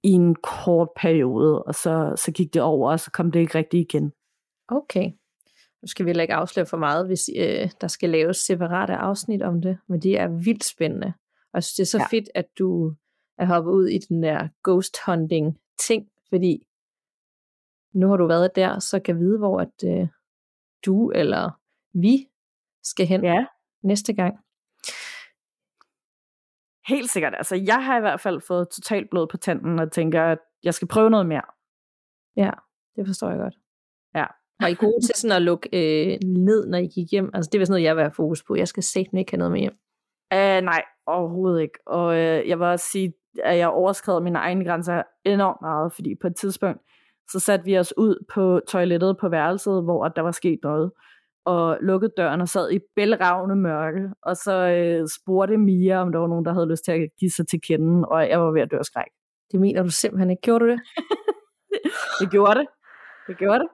[0.02, 3.58] i en kort periode, og så, så gik det over, og så kom det ikke
[3.58, 4.12] rigtig igen.
[4.68, 5.10] Okay.
[5.82, 9.42] Nu skal vi heller ikke afsløre for meget, hvis øh, der skal laves separate afsnit
[9.42, 11.12] om det, men det er vildt spændende.
[11.52, 12.16] Og jeg synes, det er så ja.
[12.16, 12.94] fedt, at du
[13.38, 16.66] er hoppet ud i den der ghost hunting ting, fordi
[17.92, 20.08] nu har du været der, så kan vide, hvor at øh,
[20.86, 21.60] du eller
[21.92, 22.28] vi
[22.82, 23.46] skal hen ja.
[23.82, 24.34] næste gang.
[26.88, 27.34] Helt sikkert.
[27.34, 30.74] Altså, jeg har i hvert fald fået totalt blod på tanden og tænker, at jeg
[30.74, 31.42] skal prøve noget mere.
[32.36, 32.50] Ja,
[32.96, 33.54] det forstår jeg godt.
[34.14, 34.26] Ja.
[34.60, 37.30] Var I gode til sådan at lukke øh, ned, når I gik hjem?
[37.34, 38.54] Altså, det var sådan noget, jeg var fokus på.
[38.54, 39.78] Jeg skal sætte ikke have noget med hjem.
[40.34, 41.78] Uh, nej, overhovedet ikke.
[41.86, 43.12] Og uh, jeg vil også sige,
[43.44, 46.80] at jeg overskred mine egne grænser enormt meget, fordi på et tidspunkt,
[47.30, 50.92] så satte vi os ud på toilettet på værelset, hvor der var sket noget,
[51.44, 54.54] og lukkede døren og sad i bælragende mørke, og så
[55.00, 57.60] uh, spurgte Mia, om der var nogen, der havde lyst til at give sig til
[57.60, 59.10] kende, og jeg var ved at dø af skræk.
[59.52, 60.42] Det mener du simpelthen ikke.
[60.42, 60.80] Gjorde du det?
[62.20, 62.66] det gjorde det.
[63.26, 63.68] Det gjorde det.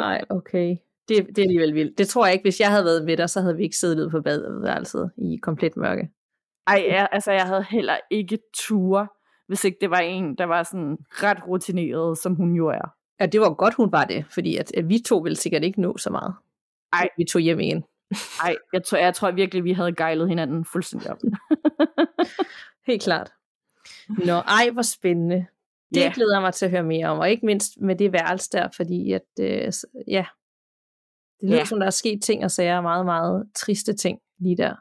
[0.00, 0.76] Nej, okay.
[1.16, 1.98] Det, det er alligevel vildt.
[1.98, 4.00] Det tror jeg ikke, hvis jeg havde været med dig, så havde vi ikke siddet
[4.00, 6.10] ude på badeværelset i komplet mørke.
[6.66, 9.08] Ej, ja, altså jeg havde heller ikke ture,
[9.48, 12.94] hvis ikke det var en, der var sådan ret rutineret, som hun jo er.
[13.20, 15.80] Ja, det var godt, hun var det, fordi at, at vi to ville sikkert ikke
[15.80, 16.34] nå så meget.
[16.92, 17.08] Ej.
[17.16, 17.84] Vi tog hjem igen.
[18.42, 21.18] Ej, jeg tror, jeg tror virkelig, vi havde gejlet hinanden fuldstændig op.
[22.88, 23.32] Helt klart.
[24.08, 25.46] Nå, ej, hvor spændende.
[25.94, 26.14] Det yeah.
[26.14, 28.68] glæder jeg mig til at høre mere om, og ikke mindst med det værelse der,
[28.76, 29.72] fordi at, øh,
[30.08, 30.26] ja,
[31.42, 31.66] det lyder yeah.
[31.66, 34.74] som, der er sket ting og sager, meget, meget triste ting lige der.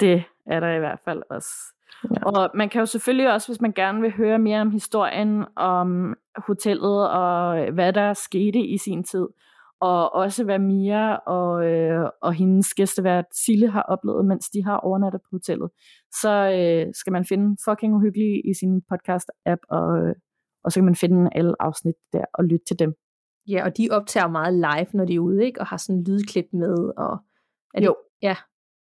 [0.00, 1.48] Det er der i hvert fald også.
[2.04, 2.24] Ja.
[2.24, 6.14] Og man kan jo selvfølgelig også, hvis man gerne vil høre mere om historien om
[6.36, 9.26] hotellet og hvad der skete i sin tid,
[9.80, 14.76] og også hvad Mia og, øh, og hendes gæstevært Sille har oplevet, mens de har
[14.76, 15.70] overnattet på hotellet,
[16.20, 20.14] så øh, skal man finde fucking uhyggelige i sin podcast-app, og, øh,
[20.64, 22.94] og så kan man finde alle afsnit der og lytte til dem.
[23.48, 25.60] Ja, og de optager meget live, når de er ude, ikke?
[25.60, 26.92] Og har sådan en lydklip med.
[26.96, 27.18] Og
[27.74, 27.96] er det, jo.
[28.22, 28.36] Ja.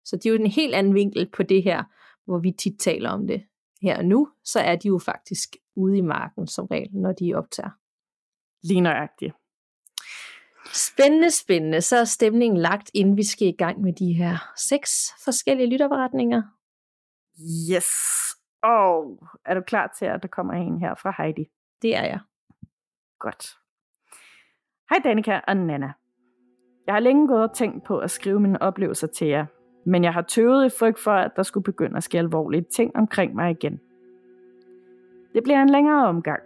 [0.05, 1.83] Så det er jo en helt anden vinkel på det her,
[2.25, 3.43] hvor vi tit taler om det.
[3.81, 7.33] her og nu, så er de jo faktisk ude i marken som regel, når de
[7.33, 7.69] optager.
[8.63, 9.33] Lige nøjagtigt.
[10.73, 11.81] Spændende, spændende.
[11.81, 14.91] Så er stemningen lagt, inden vi skal i gang med de her seks
[15.23, 16.41] forskellige lytterberetninger.
[17.71, 17.89] Yes.
[18.63, 21.45] Og er du klar til, at der kommer en her fra Heidi?
[21.81, 22.19] Det er jeg.
[23.19, 23.57] Godt.
[24.91, 25.91] Hej Danika og Nana.
[26.87, 29.45] Jeg har længe gået og tænkt på at skrive mine oplevelser til jer,
[29.85, 32.95] men jeg har tøvet i frygt for, at der skulle begynde at ske alvorlige ting
[32.95, 33.79] omkring mig igen.
[35.33, 36.41] Det bliver en længere omgang.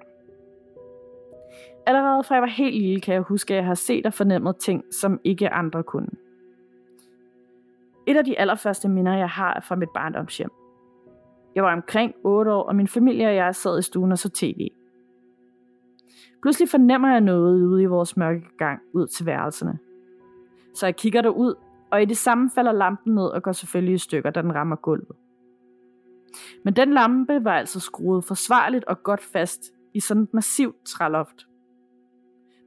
[1.85, 4.57] Allerede fra jeg var helt lille, kan jeg huske, at jeg har set og fornemmet
[4.57, 6.09] ting, som ikke andre kunne.
[8.07, 10.51] Et af de allerførste minder, jeg har, er fra mit barndomshjem.
[11.55, 14.29] Jeg var omkring 8 år, og min familie og jeg sad i stuen og så
[14.29, 14.67] tv.
[16.45, 19.79] Pludselig fornemmer jeg noget ude i vores mørke gang ud til værelserne.
[20.73, 21.55] Så jeg kigger derud,
[21.91, 24.75] og i det samme falder lampen ned og går selvfølgelig i stykker, da den rammer
[24.75, 25.15] gulvet.
[26.63, 29.61] Men den lampe var altså skruet forsvarligt og godt fast
[29.93, 31.47] i sådan et massivt træloft.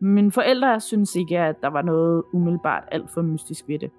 [0.01, 3.91] Mine forældre synes ikke, at der var noget umiddelbart alt for mystisk ved det.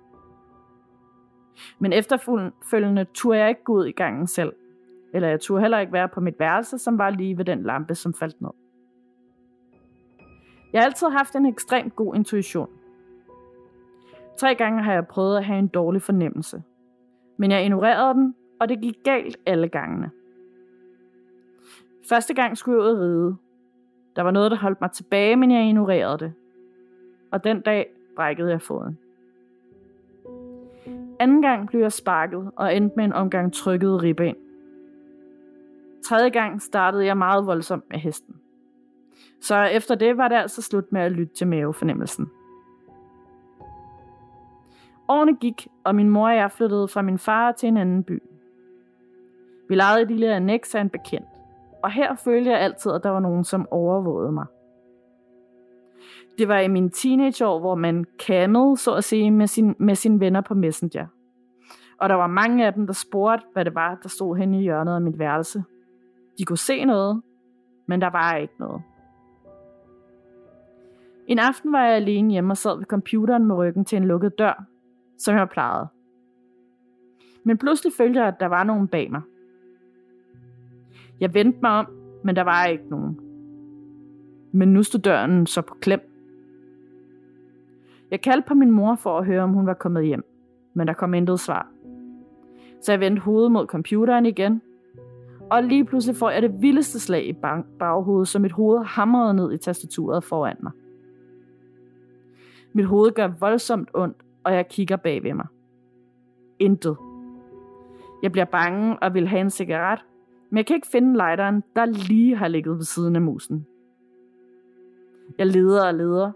[1.79, 4.53] Men efterfølgende turde jeg ikke gå ud i gangen selv.
[5.13, 7.95] Eller jeg turde heller ikke være på mit værelse, som var lige ved den lampe,
[7.95, 8.51] som faldt ned.
[10.73, 12.69] Jeg har altid haft en ekstremt god intuition.
[14.37, 16.63] Tre gange har jeg prøvet at have en dårlig fornemmelse.
[17.37, 20.11] Men jeg ignorerede den, og det gik galt alle gangene.
[22.09, 23.35] Første gang skulle jeg ud og ride.
[24.15, 26.33] Der var noget, der holdt mig tilbage, men jeg ignorerede det.
[27.31, 28.97] Og den dag brækkede jeg foden.
[31.19, 34.35] Anden gang blev jeg sparket og endte med en omgang trykket ribben.
[36.05, 38.35] Tredje gang startede jeg meget voldsomt med hesten.
[39.41, 42.29] Så efter det var det altså slut med at lytte til mavefornemmelsen.
[45.07, 48.23] Årene gik, og min mor og jeg flyttede fra min far til en anden by.
[49.69, 51.27] Vi lejede et lille annex af en bekendt,
[51.83, 54.45] og her følte jeg altid, at der var nogen, som overvågede mig.
[56.37, 60.19] Det var i mine teenageår, hvor man kammede, så at sige, med, sin, med sine
[60.19, 61.07] venner på Messenger.
[61.97, 64.61] Og der var mange af dem, der spurgte, hvad det var, der stod henne i
[64.61, 65.63] hjørnet af mit værelse.
[66.37, 67.21] De kunne se noget,
[67.87, 68.81] men der var ikke noget.
[71.29, 74.39] En aften var jeg alene hjemme og sad ved computeren med ryggen til en lukket
[74.39, 74.63] dør,
[75.17, 75.87] som jeg plejede.
[77.43, 79.21] Men pludselig følte jeg, at der var nogen bag mig.
[81.19, 81.87] Jeg vendte mig om,
[82.23, 83.19] men der var ikke nogen.
[84.51, 85.99] Men nu stod døren så på klem.
[88.11, 90.23] Jeg kaldte på min mor for at høre, om hun var kommet hjem,
[90.73, 91.67] men der kom intet svar.
[92.81, 94.61] Så jeg vendte hovedet mod computeren igen,
[95.51, 97.33] og lige pludselig får jeg det vildeste slag i
[97.79, 100.71] baghovedet, som mit hoved hamrede ned i tastaturet foran mig.
[102.73, 105.47] Mit hoved gør voldsomt ondt, og jeg kigger bag ved mig.
[106.59, 106.97] Intet.
[108.23, 110.05] Jeg bliver bange og vil have en cigaret,
[110.49, 113.65] men jeg kan ikke finde lighteren, der lige har ligget ved siden af musen.
[115.37, 116.31] Jeg leder og leder,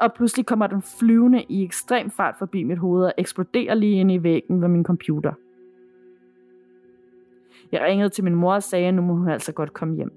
[0.00, 4.12] og pludselig kommer den flyvende i ekstrem fart forbi mit hoved og eksploderer lige ind
[4.12, 5.32] i væggen ved min computer.
[7.72, 10.12] Jeg ringede til min mor og sagde, at nu må hun altså godt komme hjem.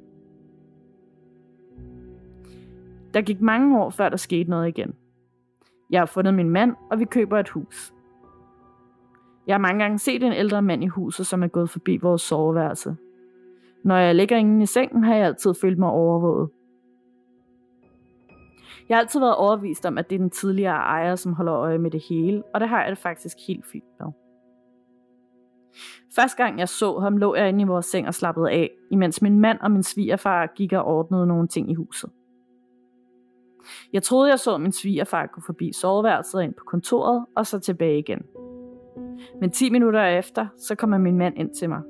[3.13, 4.93] Der gik mange år, før der skete noget igen.
[5.89, 7.93] Jeg har fundet min mand, og vi køber et hus.
[9.47, 12.21] Jeg har mange gange set en ældre mand i huset, som er gået forbi vores
[12.21, 12.95] soveværelse.
[13.84, 16.49] Når jeg ligger inde i sengen, har jeg altid følt mig overvåget.
[18.89, 21.78] Jeg har altid været overvist om, at det er den tidligere ejer, som holder øje
[21.78, 24.08] med det hele, og det har jeg det faktisk helt fint med.
[26.15, 29.21] Første gang jeg så ham, lå jeg inde i vores seng og slappede af, imens
[29.21, 32.10] min mand og min svigerfar gik og ordnede nogle ting i huset.
[33.93, 38.00] Jeg troede, jeg så min svigerfar gå forbi soveværelset ind på kontoret og så tilbage
[38.00, 38.22] igen.
[39.41, 41.82] Men 10 minutter efter, så kommer min mand ind til mig.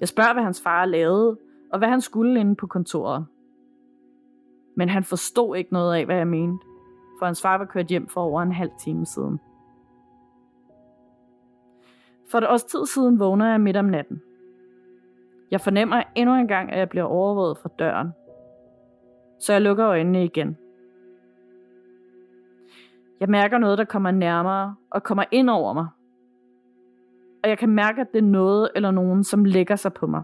[0.00, 1.38] Jeg spørger, hvad hans far lavede,
[1.72, 3.26] og hvad han skulle inde på kontoret.
[4.74, 6.66] Men han forstod ikke noget af, hvad jeg mente,
[7.18, 9.40] for hans far var kørt hjem for over en halv time siden.
[12.30, 14.22] For et års tid siden vågner jeg midt om natten.
[15.50, 18.12] Jeg fornemmer endnu en gang, at jeg bliver overvåget fra døren,
[19.42, 20.56] så jeg lukker øjnene igen.
[23.20, 25.86] Jeg mærker noget, der kommer nærmere og kommer ind over mig.
[27.42, 30.22] Og jeg kan mærke, at det er noget eller nogen, som lægger sig på mig.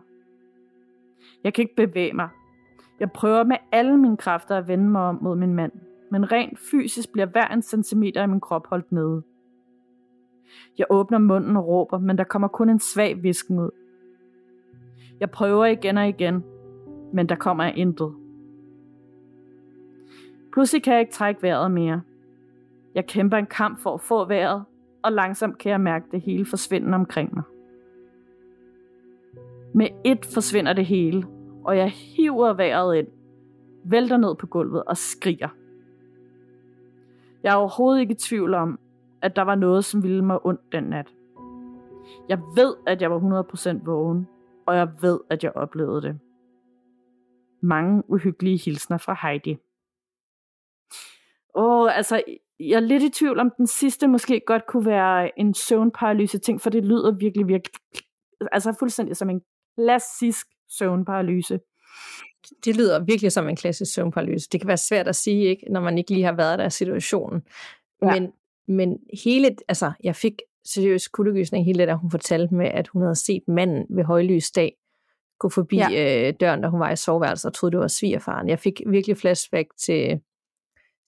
[1.45, 2.29] Jeg kan ikke bevæge mig.
[3.01, 5.73] Jeg prøver med alle mine kræfter at vende mig om mod min mand,
[6.11, 9.23] men rent fysisk bliver hver en centimeter i min krop holdt nede.
[10.79, 13.71] Jeg åbner munden og råber, men der kommer kun en svag visken ud.
[15.21, 16.45] Jeg prøver igen og igen,
[17.13, 18.15] men der kommer intet.
[20.53, 22.01] Pludselig kan jeg ikke trække vejret mere.
[22.95, 24.65] Jeg kæmper en kamp for at få vejret,
[25.03, 27.45] og langsomt kan jeg mærke det hele forsvinde omkring mig.
[29.75, 31.27] Med et forsvinder det hele,
[31.65, 33.09] og jeg hiver vejret ind,
[33.85, 35.49] vælter ned på gulvet og skriger.
[37.43, 38.79] Jeg er overhovedet ikke i tvivl om,
[39.23, 41.15] at der var noget, som ville mig ondt den nat.
[42.29, 43.43] Jeg ved, at jeg var
[43.79, 44.29] 100% vågen,
[44.67, 46.19] og jeg ved, at jeg oplevede det.
[47.61, 49.59] Mange uhyggelige hilsner fra Heidi.
[51.55, 52.23] Åh, altså,
[52.61, 56.61] jeg er lidt i tvivl om den sidste måske godt kunne være en søvnparalyse ting,
[56.61, 57.81] for det lyder virkelig, virkelig,
[58.53, 59.41] altså fuldstændig som en
[59.77, 61.61] klassisk søvnparalyse.
[62.65, 64.49] Det lyder virkelig som en klassisk søvnparalyse.
[64.53, 66.71] Det kan være svært at sige, ikke, når man ikke lige har været der i
[66.71, 67.43] situationen.
[68.03, 68.15] Ja.
[68.15, 68.33] Men,
[68.69, 73.03] men hele, altså, jeg fik seriøs kuldegysning hele det, der hun fortalte med, at hun
[73.03, 74.77] havde set manden ved højlysdag
[75.39, 76.29] gå forbi ja.
[76.29, 78.49] øh, døren, da hun var i soveværelset og troede, det var svigerfaren.
[78.49, 80.21] Jeg fik virkelig flashback til,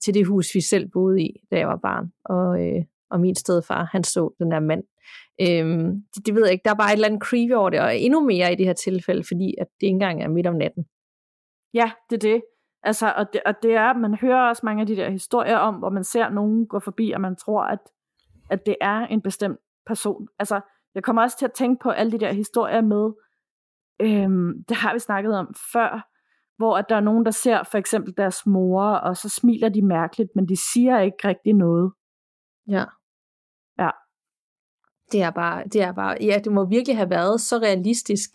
[0.04, 2.12] til det hus, vi selv boede i, da jeg var barn.
[2.24, 4.84] Og, øh, og min stedfar, han så den der mand.
[5.40, 7.80] Øhm, det, det ved jeg ikke, der er bare et eller andet creepy over det,
[7.80, 10.54] og endnu mere i det her tilfælde, fordi at det ikke engang er midt om
[10.54, 10.84] natten.
[11.74, 12.42] Ja, det er det.
[12.82, 15.74] Altså, og det, og det er, man hører også mange af de der historier om,
[15.74, 17.78] hvor man ser nogen gå forbi, og man tror, at,
[18.50, 20.28] at det er en bestemt person.
[20.38, 20.60] Altså,
[20.94, 23.12] jeg kommer også til at tænke på alle de der historier med,
[24.02, 26.09] øhm, det har vi snakket om før,
[26.60, 29.82] hvor at der er nogen, der ser for eksempel deres mor, og så smiler de
[29.82, 31.92] mærkeligt, men de siger ikke rigtig noget.
[32.68, 32.84] Ja.
[33.78, 33.90] Ja.
[35.12, 38.30] Det er bare, det er bare, ja, det må virkelig have været så realistisk,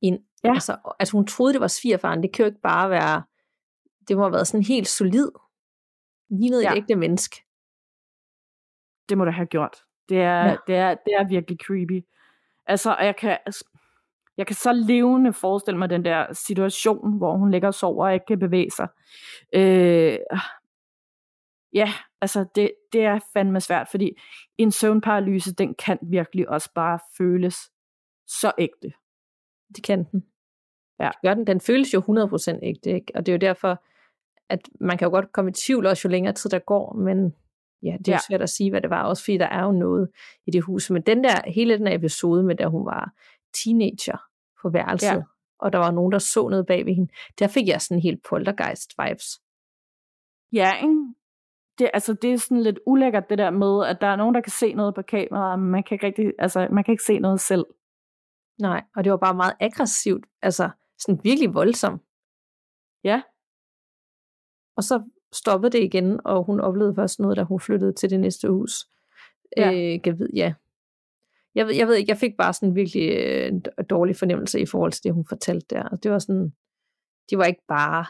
[0.00, 0.54] en, ja.
[0.54, 2.22] altså, at hun troede, det var svigerfaren.
[2.22, 3.22] Det kan jo ikke bare være,
[4.08, 5.30] det må have været sådan helt solid,
[6.30, 6.72] lignet ja.
[6.72, 7.36] et ægte menneske.
[9.08, 9.76] Det må det have gjort.
[10.08, 10.56] Det er, ja.
[10.66, 12.06] det er, det er virkelig creepy.
[12.66, 13.38] Altså, og jeg kan,
[14.36, 18.14] jeg kan så levende forestille mig den der situation, hvor hun ligger og sover og
[18.14, 18.88] ikke kan bevæge sig.
[19.54, 20.18] Øh,
[21.74, 24.12] ja, altså det, det er fandme svært, fordi
[24.58, 27.56] en søvnparalyse, den kan virkelig også bare føles
[28.26, 28.92] så ægte.
[29.76, 30.24] Det kan den.
[31.00, 31.10] Ja.
[31.22, 31.46] Gør den.
[31.46, 33.12] Den føles jo 100% ægte, ikke?
[33.14, 33.82] og det er jo derfor,
[34.48, 37.34] at man kan jo godt komme i tvivl også, jo længere tid der går, men
[37.82, 38.18] ja, det er ja.
[38.28, 40.08] svært at sige, hvad det var, også fordi der er jo noget
[40.46, 40.90] i det hus.
[40.90, 43.12] Men den der, hele den episode med, da hun var
[43.64, 44.18] teenager
[44.62, 45.22] på værelset, ja.
[45.58, 48.26] og der var nogen, der så noget bag ved hende, der fik jeg sådan helt
[48.26, 49.42] poltergeist-vibes.
[50.52, 51.14] Ja, ikke?
[51.78, 54.40] Det, altså, det er sådan lidt ulækkert, det der med, at der er nogen, der
[54.40, 57.18] kan se noget på kameraet, men man kan ikke, rigtig, altså, man kan ikke se
[57.18, 57.64] noget selv.
[58.60, 62.02] Nej, og det var bare meget aggressivt, altså sådan virkelig voldsomt.
[63.04, 63.22] Ja.
[64.76, 68.20] Og så stoppede det igen, og hun oplevede først noget, da hun flyttede til det
[68.20, 68.86] næste hus.
[69.56, 69.72] Ja.
[69.72, 70.54] Øh, jeg ved, ja.
[71.56, 73.52] Jeg ved, jeg ved ikke, jeg fik bare sådan en virkelig øh,
[73.90, 75.88] dårlig fornemmelse i forhold til det, hun fortalte der.
[75.88, 76.52] Det var sådan,
[77.30, 78.04] det var ikke bare,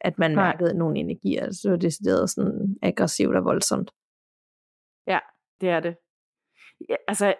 [0.00, 0.44] at man Nej.
[0.44, 1.44] mærkede nogle energier.
[1.44, 3.90] Altså, det var decideret sådan aggressivt og voldsomt.
[5.06, 5.18] Ja,
[5.60, 5.96] det er det.
[6.88, 7.34] Ja, altså,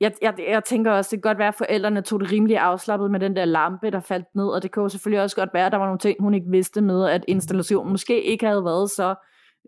[0.00, 3.10] jeg, jeg, jeg tænker også, det kan godt være, at forældrene tog det rimelig afslappet
[3.10, 5.66] med den der lampe, der faldt ned, og det kan jo selvfølgelig også godt være,
[5.66, 8.90] at der var nogle ting, hun ikke vidste med, at installationen måske ikke havde været
[8.90, 9.14] så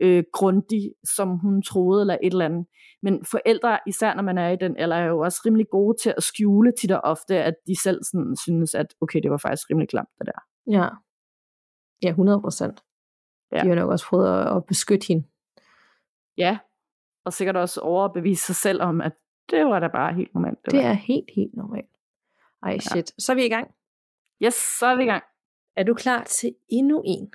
[0.02, 2.66] øh, grundig, som hun troede, eller et eller andet.
[3.02, 6.14] Men forældre, især når man er i den, eller er jo også rimelig gode til
[6.16, 9.70] at skjule tit og ofte, at de selv sådan synes, at okay, det var faktisk
[9.70, 10.40] rimelig klamt, det der.
[10.78, 10.88] Ja,
[12.02, 12.85] ja 100 procent.
[13.52, 13.62] Ja.
[13.62, 15.26] De har nok også prøvet at, at beskytte hende.
[16.37, 16.59] Ja,
[17.24, 19.12] og sikkert også overbevise sig selv om, at
[19.50, 20.59] det var da bare helt normalt.
[20.64, 21.90] Det, det er helt, helt normalt.
[22.62, 22.96] Ej, shit.
[22.96, 23.14] Ja.
[23.18, 23.70] Så er vi i gang.
[24.42, 25.22] Yes, så er vi i gang.
[25.76, 27.33] Er du klar til endnu en?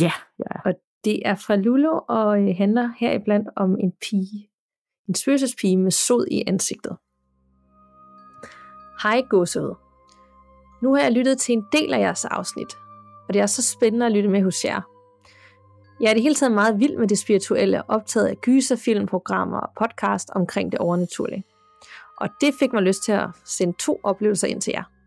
[0.00, 0.60] Ja, ja.
[0.64, 0.74] Og
[1.08, 4.50] det er fra Lulu og øh, handler heriblandt om en pige.
[5.08, 6.96] En spøgelsespige med sod i ansigtet.
[9.02, 9.74] Hej gåsehud.
[10.82, 12.74] Nu har jeg lyttet til en del af jeres afsnit,
[13.28, 14.80] og det er så spændende at lytte med hos jer.
[16.00, 19.70] Jeg er det hele taget meget vild med det spirituelle, optaget af gyserfilm, programmer og
[19.78, 21.44] podcast omkring det overnaturlige.
[22.20, 24.97] Og det fik mig lyst til at sende to oplevelser ind til jer.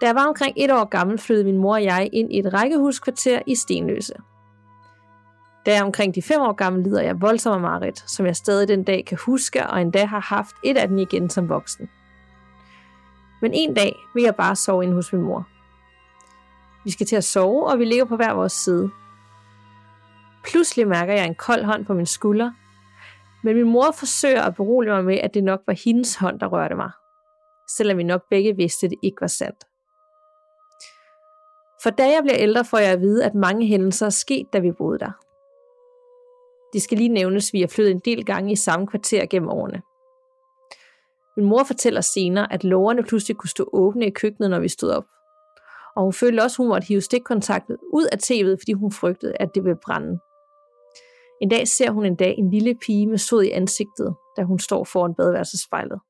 [0.00, 2.54] Da jeg var omkring et år gammel, flyttede min mor og jeg ind i et
[2.54, 4.14] rækkehuskvarter i Stenløse.
[5.66, 8.36] Da jeg er omkring de fem år gammel, lider jeg voldsomt af mareridt, som jeg
[8.36, 11.88] stadig den dag kan huske, og endda har haft et af den igen som voksen.
[13.42, 15.48] Men en dag vil jeg bare sove inde hos min mor.
[16.84, 18.90] Vi skal til at sove, og vi ligger på hver vores side.
[20.44, 22.50] Pludselig mærker jeg en kold hånd på min skulder,
[23.44, 26.46] men min mor forsøger at berolige mig med, at det nok var hendes hånd, der
[26.46, 26.90] rørte mig.
[27.70, 29.67] Selvom vi nok begge vidste, at det ikke var sandt.
[31.82, 34.58] For da jeg bliver ældre, får jeg at vide, at mange hændelser er sket, da
[34.58, 35.12] vi boede der.
[36.72, 39.48] Det skal lige nævnes, at vi har flyttet en del gange i samme kvarter gennem
[39.48, 39.82] årene.
[41.36, 44.90] Min mor fortæller senere, at lårene pludselig kunne stå åbne i køkkenet, når vi stod
[44.90, 45.04] op.
[45.96, 49.32] Og hun følte også, at hun måtte hive stikkontaktet ud af tv'et, fordi hun frygtede,
[49.40, 50.18] at det ville brænde.
[51.42, 54.58] En dag ser hun en dag en lille pige med sod i ansigtet, da hun
[54.58, 56.00] står foran badeværelsespejlet.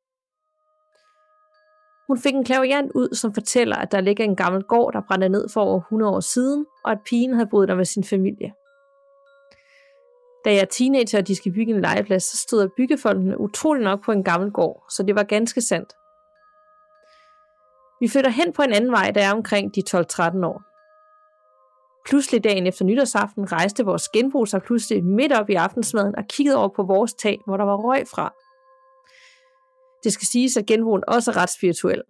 [2.09, 5.29] Hun fik en klaviant ud, som fortæller, at der ligger en gammel gård, der brændte
[5.29, 8.53] ned for over 100 år siden, og at pigen havde boet der med sin familie.
[10.44, 14.05] Da jeg er teenager, og de skal bygge en legeplads, så stod byggefolkene utrolig nok
[14.05, 15.92] på en gammel gård, så det var ganske sandt.
[18.01, 20.62] Vi flytter hen på en anden vej, der er omkring de 12-13 år.
[22.09, 26.57] Pludselig dagen efter nytårsaften rejste vores genbrug sig pludselig midt op i aftensmaden og kiggede
[26.57, 28.33] over på vores tag, hvor der var røg fra.
[30.05, 32.03] Det skal siges, at genbrugen også er ret spirituel.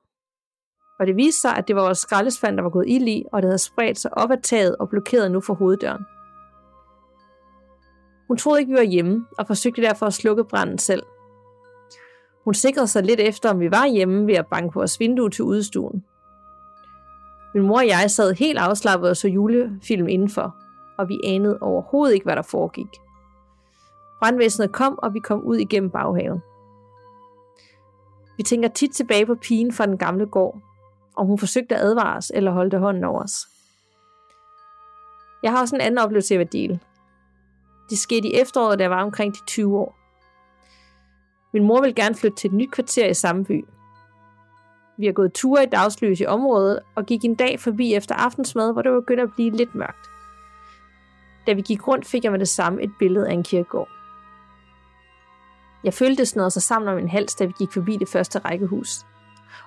[1.01, 3.43] Og det viste sig, at det var vores skraldespand, der var gået ild i, og
[3.43, 6.05] det havde spredt sig op ad taget og blokeret nu for hoveddøren.
[8.29, 11.03] Hun troede ikke, vi var hjemme, og forsøgte derfor at slukke branden selv.
[12.45, 15.45] Hun sikrede sig lidt efter, om vi var hjemme ved at banke vores vindue til
[15.45, 16.05] udstuen.
[17.55, 20.57] Min mor og jeg sad helt afslappet og så julefilm indenfor,
[20.99, 22.89] og vi anede overhovedet ikke, hvad der foregik.
[24.21, 26.41] Brandvæsenet kom, og vi kom ud igennem baghaven.
[28.39, 30.61] Vi tænker tit tilbage på pigen fra den gamle gård,
[31.17, 33.47] om hun forsøgte at advare os eller holde hånden over os.
[35.43, 36.81] Jeg har også en anden oplevelse, jeg vil dele.
[37.91, 39.99] Det skete i efteråret, da jeg var omkring de 20 år.
[41.53, 43.65] Min mor vil gerne flytte til et nyt kvarter i samme by.
[44.99, 48.73] Vi har gået ture i dagslys i området og gik en dag forbi efter aftensmad,
[48.73, 50.11] hvor det begyndte at blive lidt mørkt.
[51.47, 53.98] Da vi gik rundt, fik jeg med det samme et billede af en kirkegård.
[55.85, 58.39] Jeg følte det snøret sig sammen om en hals, da vi gik forbi det første
[58.39, 58.89] rækkehus.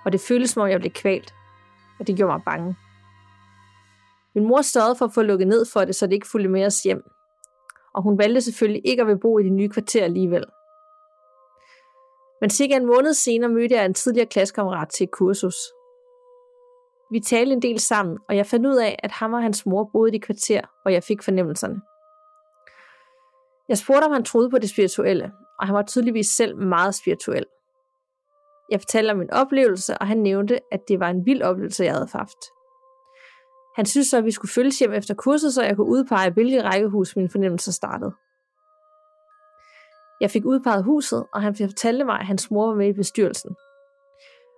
[0.06, 1.34] Og det føltes som om jeg blev kvalt.
[2.00, 2.76] Og det gjorde mig bange.
[4.36, 6.65] Min mor sørgede for at få lukket ned for det, så det ikke fulgte med
[6.65, 7.04] os hjem.
[7.93, 10.45] Og hun valgte selvfølgelig ikke at vil bo i det nye kvarter alligevel.
[12.41, 15.56] Men cirka en måned senere mødte jeg en tidligere klassekammerat til et kursus.
[17.12, 19.89] Vi talte en del sammen, og jeg fandt ud af, at ham og hans mor
[19.93, 21.82] boede i det kvarter, hvor jeg fik fornemmelserne.
[23.69, 27.45] Jeg spurgte, om han troede på det spirituelle, og han var tydeligvis selv meget spirituel.
[28.71, 31.93] Jeg fortalte om min oplevelse, og han nævnte, at det var en vild oplevelse, jeg
[31.93, 32.38] havde haft.
[33.76, 36.63] Han synes så, at vi skulle følges hjem efter kurset, så jeg kunne udpege, hvilket
[36.63, 38.12] rækkehus min fornemmelse startede.
[40.21, 43.56] Jeg fik udpeget huset, og han fortalte mig, at hans mor var med i bestyrelsen.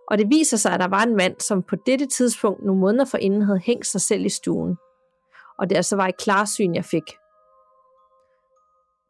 [0.07, 3.05] Og det viser sig, at der var en mand, som på dette tidspunkt nogle måneder
[3.05, 4.77] forinden havde hængt sig selv i stuen.
[5.59, 7.22] Og det altså var et klarsyn, jeg fik.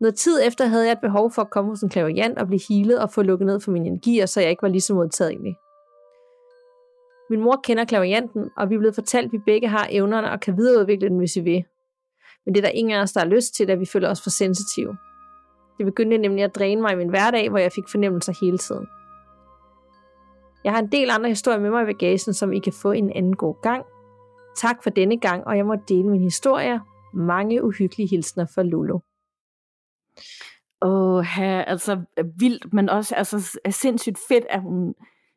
[0.04, 2.62] Noget tid efter havde jeg et behov for at komme hos en klaverjant og blive
[2.70, 5.56] healet og få lukket ned for mine energier, så jeg ikke var lige så modtagelig.
[7.30, 10.40] Min mor kender klaverjanten, og vi er blevet fortalt, at vi begge har evnerne og
[10.40, 11.64] kan videreudvikle den, hvis vi vil.
[12.46, 14.22] Men det er der ingen af os, der har lyst til, da vi føler os
[14.22, 14.98] for sensitive.
[15.78, 18.88] Det begyndte nemlig at dræne mig i min hverdag, hvor jeg fik fornemmelser hele tiden.
[20.64, 23.12] Jeg har en del andre historier med mig i bagagen, som I kan få en
[23.16, 23.86] anden god gang.
[24.58, 26.82] Tak for denne gang, og jeg må dele min historie.
[27.14, 29.00] Mange uhyggelige hilsner fra Lulu.
[30.82, 34.94] Åh, altså øh, vildt, men også altså, er øh, sindssygt fedt, at hun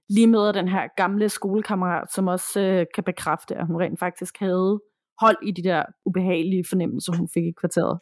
[0.08, 4.38] lige møder den her gamle skolekammerat, som også øh, kan bekræfte, at hun rent faktisk
[4.38, 4.80] havde
[5.20, 7.98] hold i de der ubehagelige fornemmelser, hun fik i kvarteret.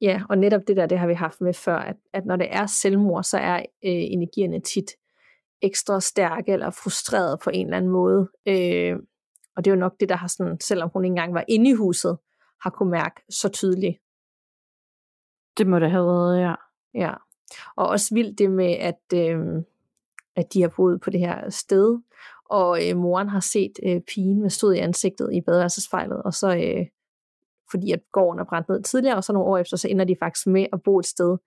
[0.00, 2.48] Ja, og netop det der, det har vi haft med før, at, at når det
[2.50, 4.90] er selvmord, så er øh, energierne tit
[5.62, 8.28] ekstra stærke eller frustreret på en eller anden måde.
[8.48, 8.96] Øh,
[9.56, 11.70] og det er jo nok det, der har sådan, selvom hun ikke engang var inde
[11.70, 12.18] i huset,
[12.62, 13.96] har kunne mærke så tydeligt.
[15.58, 16.54] Det må det have været, ja.
[16.94, 17.14] Ja,
[17.76, 19.38] og også vildt det med, at, øh,
[20.36, 21.98] at de har boet på det her sted,
[22.50, 26.56] og øh, moren har set øh, pigen med stod i ansigtet i badeværelsespejlet, og så
[26.56, 26.86] øh,
[27.70, 30.16] fordi at gården er brændt ned tidligere, og så nogle år efter, så ender de
[30.20, 31.38] faktisk med at bo et sted,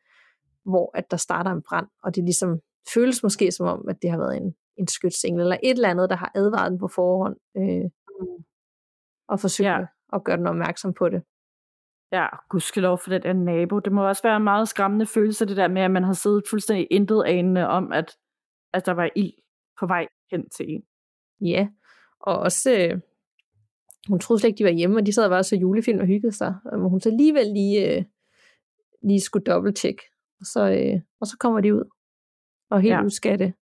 [0.66, 2.60] hvor at der starter en brand, og det ligesom
[2.94, 6.10] føles måske som om, at det har været en, en skytsengel, eller et eller andet,
[6.10, 7.90] der har advaret den på forhånd, øh,
[9.28, 9.80] og forsøgt ja.
[10.14, 11.24] at gøre den opmærksom på det.
[12.12, 13.80] Ja, gudskelov for det der nabo.
[13.80, 16.44] Det må også være en meget skræmmende følelse, det der med, at man har siddet
[16.50, 18.18] fuldstændig intet anende om, at,
[18.74, 19.34] at der var ild
[19.80, 20.84] på vej hen til en.
[21.42, 21.68] Ja,
[22.20, 23.00] og også, øh,
[24.08, 26.32] hun troede slet ikke, de var hjemme, og de sad bare så julefilm og hyggede
[26.32, 26.56] sig.
[26.66, 28.04] Og hun så alligevel lige, øh,
[29.04, 30.04] lige skulle dobbelttjekke.
[30.40, 31.90] Og så, øh, og så kommer de ud.
[32.70, 33.04] Og helt ja.
[33.04, 33.54] uskatte.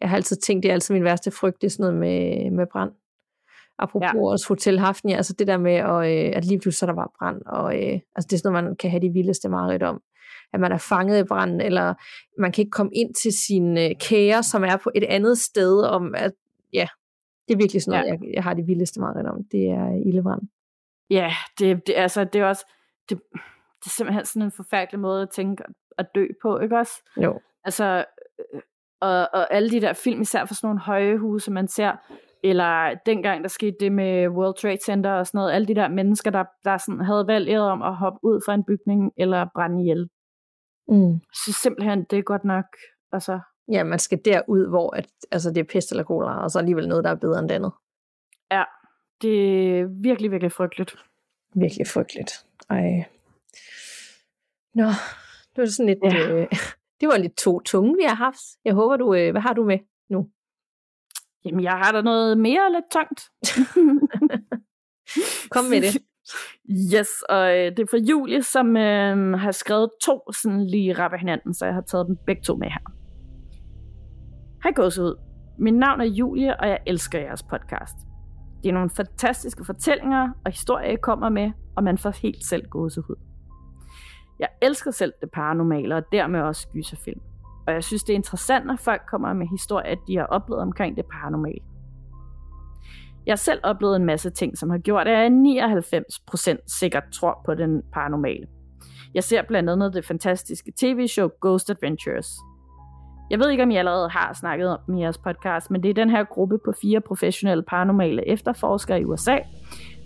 [0.00, 2.50] Jeg har altid tænkt, det er altid min værste frygt, det er sådan noget med,
[2.50, 2.92] med brand.
[3.78, 4.30] Apropos ja.
[4.30, 7.12] også Hotel Hafnia, altså det der med, at, øh, at lige pludselig så der var
[7.18, 10.02] brand, og øh, altså det er sådan noget, man kan have de vildeste mareridt om.
[10.52, 11.94] At man er fanget i branden, eller
[12.38, 15.82] man kan ikke komme ind til sine øh, kære, som er på et andet sted,
[15.82, 16.32] om at,
[16.72, 16.88] ja,
[17.48, 18.26] det er virkelig sådan noget, ja.
[18.26, 19.44] jeg, jeg har de vildeste mareridt om.
[19.52, 20.42] Det er ildebrand.
[21.10, 22.64] Ja, det, det, altså, det er også,
[23.08, 23.20] det,
[23.80, 25.64] det er simpelthen sådan en forfærdelig måde at tænke
[25.98, 26.92] at dø på, ikke også?
[27.22, 27.40] Jo.
[27.64, 28.04] Altså,
[28.54, 28.60] øh,
[29.00, 31.92] og, og alle de der film, især for sådan nogle høje huse, man ser
[32.44, 35.52] Eller dengang, der skete det med World Trade Center og sådan noget.
[35.52, 38.64] Alle de der mennesker, der, der sådan havde valget om at hoppe ud fra en
[38.64, 40.08] bygning eller brænde ihjel.
[40.88, 41.20] Mm.
[41.34, 42.64] Så simpelthen, det er godt nok.
[43.12, 43.40] Altså,
[43.72, 46.88] Ja, man skal derud, hvor at, altså, det er pest eller kolera, og så alligevel
[46.88, 47.72] noget, der er bedre end det andet.
[48.50, 48.64] ja,
[49.22, 49.34] det
[49.80, 50.96] er virkelig, virkelig frygteligt.
[51.54, 52.32] Virkelig frygteligt.
[52.70, 53.04] Ej.
[54.74, 54.86] Nå,
[55.52, 55.98] det var sådan lidt...
[56.04, 56.32] Ja.
[56.32, 56.48] Øh,
[57.00, 58.42] det var lidt to tunge, vi har haft.
[58.64, 59.14] Jeg håber, du...
[59.14, 59.78] Øh, hvad har du med
[60.10, 60.28] nu?
[61.44, 63.20] Jamen, jeg har da noget mere lidt tungt.
[65.54, 66.02] Kom med det.
[66.94, 71.12] Yes, og øh, det er fra Julie, som øh, har skrevet to sådan lige rap
[71.12, 72.92] af hinanden, så jeg har taget dem begge to med her.
[74.62, 75.16] Hej gåsehud.
[75.58, 77.96] Mit navn er Julie, og jeg elsker jeres podcast.
[78.62, 82.68] Det er nogle fantastiske fortællinger og historier, I kommer med, og man får helt selv
[82.68, 83.16] gåsehud.
[84.38, 87.20] Jeg elsker selv det paranormale, og dermed også gyserfilm.
[87.66, 90.96] Og jeg synes, det er interessant, når folk kommer med historier, de har oplevet omkring
[90.96, 91.60] det paranormale.
[93.26, 95.26] Jeg har selv oplevet en masse ting, som har gjort, at jeg
[96.50, 98.46] 99% sikkert tror på den paranormale.
[99.14, 102.28] Jeg ser blandt andet det fantastiske tv-show Ghost Adventures.
[103.30, 105.90] Jeg ved ikke, om I allerede har snakket om dem i jeres podcast, men det
[105.90, 109.38] er den her gruppe på fire professionelle paranormale efterforskere i USA,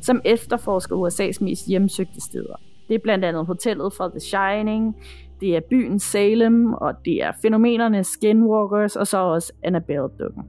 [0.02, 2.56] som efterforsker USA's mest hjemsøgte steder.
[2.88, 4.96] Det er blandt andet hotellet fra The Shining,
[5.40, 10.42] det er byen Salem, og det er fænomenerne Skinwalkers, og så også Annabelle-dukken.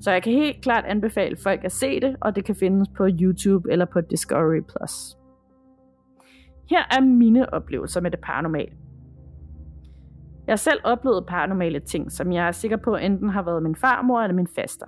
[0.00, 3.08] Så jeg kan helt klart anbefale folk at se det, og det kan findes på
[3.20, 4.60] YouTube eller på Discovery+.
[4.60, 5.16] Plus.
[6.70, 8.72] Her er mine oplevelser med det paranormale.
[10.46, 13.76] Jeg har selv oplevet paranormale ting, som jeg er sikker på enten har været min
[13.76, 14.86] farmor eller min faster.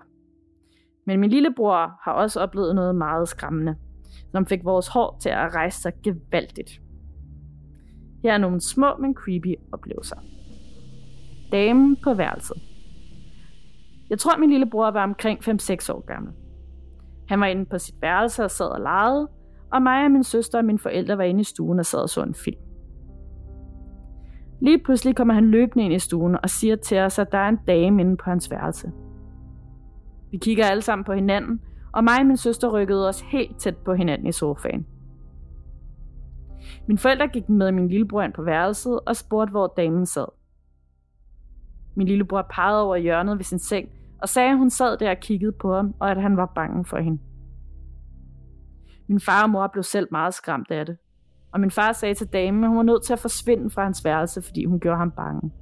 [1.06, 3.76] Men min lillebror har også oplevet noget meget skræmmende,
[4.32, 6.81] som fik vores hår til at rejse sig gevaldigt.
[8.22, 10.16] Her er nogle små, men creepy oplevelser.
[11.52, 12.56] Damen på værelset.
[14.10, 16.32] Jeg tror, min lillebror var omkring 5-6 år gammel.
[17.28, 19.28] Han var inde på sit værelse og sad og legede,
[19.72, 22.08] og mig og min søster og mine forældre var inde i stuen og sad og
[22.08, 22.60] så en film.
[24.60, 27.48] Lige pludselig kommer han løbende ind i stuen og siger til os, at der er
[27.48, 28.92] en dame inde på hans værelse.
[30.30, 31.60] Vi kigger alle sammen på hinanden,
[31.92, 34.86] og mig og min søster rykkede os helt tæt på hinanden i sofaen.
[36.86, 40.26] Min forældre gik med min lillebror ind på værelset og spurgte, hvor damen sad.
[41.94, 43.88] Min lillebror pegede over hjørnet ved sin seng
[44.22, 46.84] og sagde, at hun sad der og kiggede på ham, og at han var bange
[46.84, 47.18] for hende.
[49.06, 50.96] Min far og mor blev selv meget skræmt af det,
[51.52, 54.04] og min far sagde til damen, at hun var nødt til at forsvinde fra hans
[54.04, 55.52] værelse, fordi hun gjorde ham bange.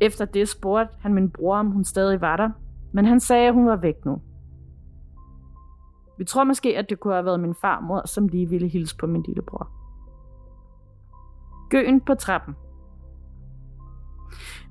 [0.00, 2.50] Efter det spurgte han min bror, om hun stadig var der,
[2.92, 4.22] men han sagde, at hun var væk nu.
[6.18, 9.06] Vi tror måske, at det kunne have været min farmor, som lige ville hilse på
[9.06, 9.68] min lillebror.
[11.70, 12.54] Gøen på trappen.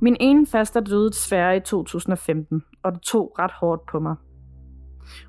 [0.02, 4.16] Min ene faster døde desværre i 2015, og det tog ret hårdt på mig.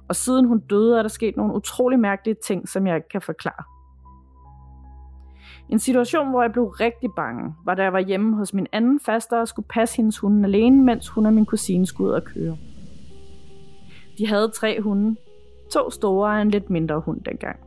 [0.09, 3.23] Og siden hun døde, er der sket nogle utrolig mærkelige ting, som jeg ikke kan
[3.23, 3.65] forklare.
[5.69, 9.01] En situation, hvor jeg blev rigtig bange, var da jeg var hjemme hos min anden
[9.01, 12.25] faster og skulle passe hendes hunden alene, mens hun og min kusine skulle ud og
[12.25, 12.57] køre.
[14.19, 15.17] De havde tre hunde,
[15.75, 17.61] to store og en lidt mindre hund dengang.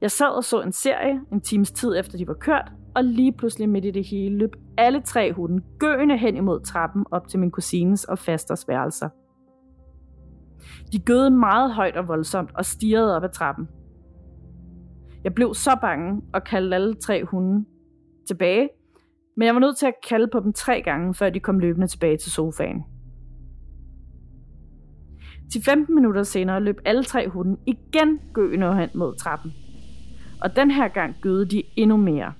[0.00, 3.32] Jeg sad og så en serie en times tid efter de var kørt, og lige
[3.32, 7.38] pludselig midt i det hele løb alle tre hunde gøende hen imod trappen op til
[7.38, 9.08] min kusines og fasters værelser.
[10.92, 13.68] De gøede meget højt og voldsomt og stirrede op ad trappen.
[15.24, 17.64] Jeg blev så bange og kaldte alle tre hunde
[18.26, 18.68] tilbage,
[19.36, 21.86] men jeg var nødt til at kalde på dem tre gange, før de kom løbende
[21.86, 22.95] tilbage til sofaen.
[25.52, 29.54] Til 15 minutter senere løb alle tre hunde igen gøende hen mod trappen.
[30.40, 32.32] Og den her gang gøede de endnu mere.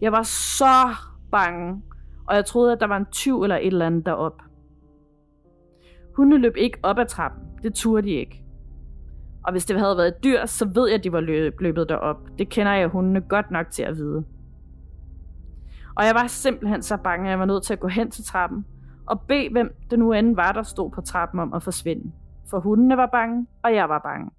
[0.00, 0.94] Jeg var så
[1.30, 1.82] bange,
[2.26, 4.42] og jeg troede, at der var en tyv eller et eller andet derop.
[6.16, 7.42] Hundene løb ikke op ad trappen.
[7.62, 8.44] Det turde de ikke.
[9.44, 11.20] Og hvis det havde været et dyr, så ved jeg, at de var
[11.60, 12.16] løbet derop.
[12.38, 14.24] Det kender jeg hundene godt nok til at vide.
[15.94, 18.24] Og jeg var simpelthen så bange, at jeg var nødt til at gå hen til
[18.24, 18.64] trappen
[19.08, 22.12] og bede, hvem det nu end var, der stod på trappen om at forsvinde.
[22.50, 24.30] For hundene var bange, og jeg var bange.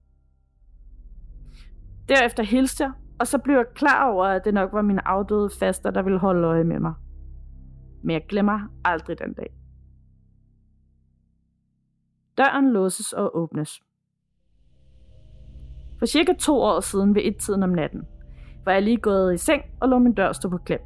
[2.10, 5.50] Derefter hilste jeg, og så blev jeg klar over, at det nok var min afdøde
[5.60, 6.94] faster, der ville holde øje med mig.
[8.04, 9.54] Men jeg glemmer aldrig den dag.
[12.38, 13.82] Døren låses og åbnes.
[16.00, 18.08] For cirka to år siden ved et-tiden om natten,
[18.66, 20.80] var jeg lige gået i seng og lå min dør stå på klem.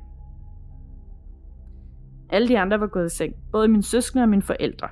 [2.33, 4.87] Alle de andre var gået i seng, både mine søskende og mine forældre.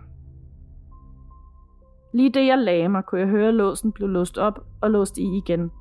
[2.13, 5.17] Lige det jeg lagde mig, kunne jeg høre, at låsen blev låst op og låst
[5.17, 5.71] i igen.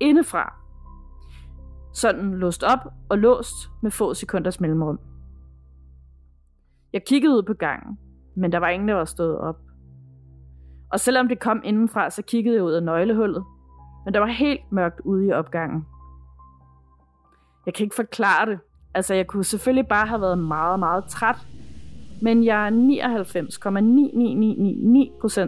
[0.00, 0.54] Indefra.
[1.92, 5.00] Sådan låst op og låst med få sekunders mellemrum.
[6.92, 7.98] Jeg kiggede ud på gangen,
[8.34, 9.58] men der var ingen, der var stået op.
[10.92, 13.44] Og selvom det kom indenfra, så kiggede jeg ud af nøglehullet,
[14.04, 15.86] men der var helt mørkt ude i opgangen.
[17.66, 18.60] Jeg kan ikke forklare det.
[18.94, 21.36] Altså, jeg kunne selvfølgelig bare have været meget, meget træt,
[22.22, 22.70] men jeg er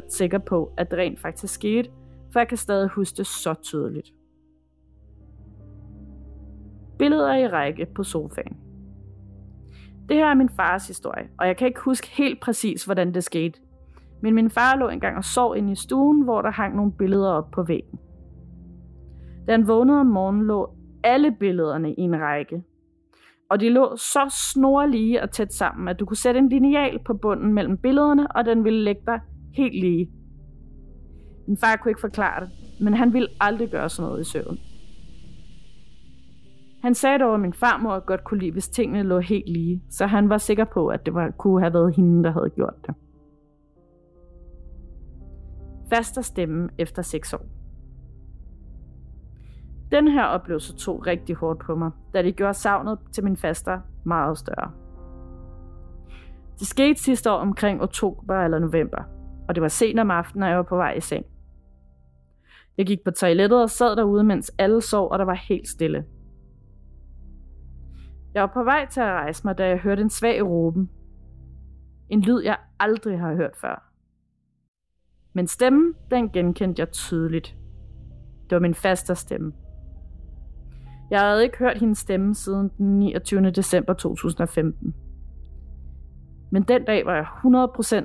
[0.02, 1.90] 99,9999% sikker på, at det rent faktisk skete,
[2.32, 4.12] for jeg kan stadig huske det så tydeligt.
[6.98, 8.56] Billeder i række på sofaen.
[10.08, 13.24] Det her er min fars historie, og jeg kan ikke huske helt præcis, hvordan det
[13.24, 13.60] skete.
[14.20, 17.30] Men min far lå engang og sov inde i stuen, hvor der hang nogle billeder
[17.30, 17.98] op på væggen.
[19.46, 20.74] Da han vågnede om morgenen, lå
[21.04, 22.62] alle billederne i en række.
[23.52, 27.14] Og de lå så snorlige og tæt sammen, at du kunne sætte en lineal på
[27.14, 29.20] bunden mellem billederne, og den ville lægge dig
[29.54, 30.10] helt lige.
[31.46, 32.50] Min far kunne ikke forklare det,
[32.80, 34.58] men han ville aldrig gøre sådan noget i søvn.
[36.82, 40.06] Han sagde dog, at min farmor godt kunne lide, hvis tingene lå helt lige, så
[40.06, 42.94] han var sikker på, at det var, kunne have været hende, der havde gjort det.
[45.94, 47.61] Faster stemme efter 6 år.
[49.92, 53.80] Den her oplevelse tog rigtig hårdt på mig, da det gjorde savnet til min faster
[54.04, 54.70] meget større.
[56.58, 59.02] Det skete sidste år omkring oktober eller november,
[59.48, 61.26] og det var sent om aftenen, og jeg var på vej i seng.
[62.78, 66.04] Jeg gik på toilettet og sad derude, mens alle sov, og der var helt stille.
[68.34, 70.90] Jeg var på vej til at rejse mig, da jeg hørte en svag råben.
[72.08, 73.92] En lyd, jeg aldrig har hørt før.
[75.32, 77.56] Men stemmen, den genkendte jeg tydeligt.
[78.50, 79.52] Det var min faster stemme.
[81.12, 83.50] Jeg havde ikke hørt hendes stemme siden den 29.
[83.50, 84.94] december 2015.
[86.50, 87.26] Men den dag var jeg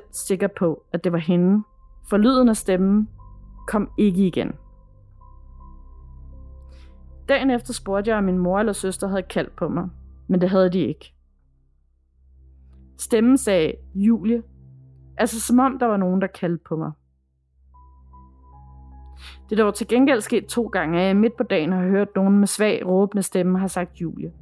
[0.12, 1.62] sikker på, at det var hende,
[2.08, 3.08] for lyden af stemmen
[3.66, 4.52] kom ikke igen.
[7.28, 9.88] Dagen efter spurgte jeg, om min mor eller søster havde kaldt på mig,
[10.26, 11.14] men det havde de ikke.
[12.98, 14.42] Stemmen sagde Julie,
[15.16, 16.92] altså som om der var nogen, der kaldte på mig.
[19.50, 22.08] Det er dog til gengæld sket to gange, at jeg midt på dagen har hørt
[22.16, 24.32] nogen med svag råbende stemme har sagt Julie.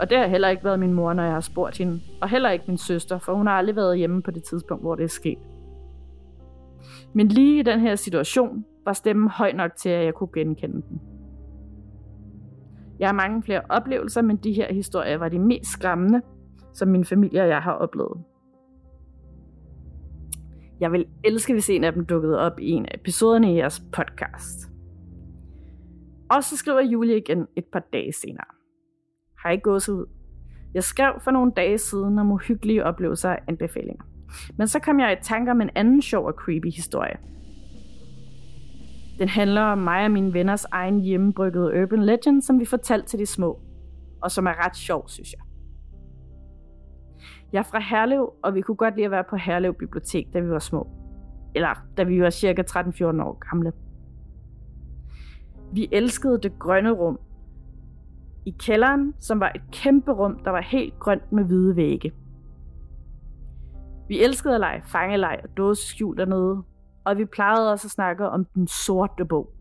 [0.00, 2.50] Og det har heller ikke været min mor, når jeg har spurgt hende, og heller
[2.50, 5.08] ikke min søster, for hun har aldrig været hjemme på det tidspunkt, hvor det er
[5.08, 5.38] sket.
[7.12, 10.82] Men lige i den her situation var stemmen høj nok til, at jeg kunne genkende
[10.88, 11.00] den.
[12.98, 16.22] Jeg har mange flere oplevelser, men de her historier var de mest skræmmende,
[16.74, 18.22] som min familie og jeg har oplevet.
[20.80, 23.82] Jeg vil elske, hvis en af dem dukkede op i en af episoderne i jeres
[23.92, 24.70] podcast.
[26.30, 28.44] Og så skriver Julie igen et par dage senere.
[29.42, 30.06] Hej gåsehud.
[30.74, 34.04] Jeg skrev for nogle dage siden om uhyggelige oplevelser og anbefalinger.
[34.56, 37.18] Men så kom jeg i tanker om en anden sjov og creepy historie.
[39.18, 43.18] Den handler om mig og mine venners egen hjemmebryggede urban legend, som vi fortalte til
[43.18, 43.60] de små,
[44.22, 45.40] og som er ret sjov, synes jeg.
[47.52, 50.40] Jeg er fra Herlev, og vi kunne godt lide at være på Herlev Bibliotek, da
[50.40, 50.86] vi var små.
[51.54, 53.72] Eller da vi var cirka 13-14 år gamle.
[55.72, 57.18] Vi elskede det grønne rum.
[58.46, 62.12] I kælderen, som var et kæmpe rum, der var helt grønt med hvide vægge.
[64.08, 66.62] Vi elskede at lege fangeleg og dåseskjul dernede,
[67.04, 69.52] og vi plejede også at snakke om den sorte bog,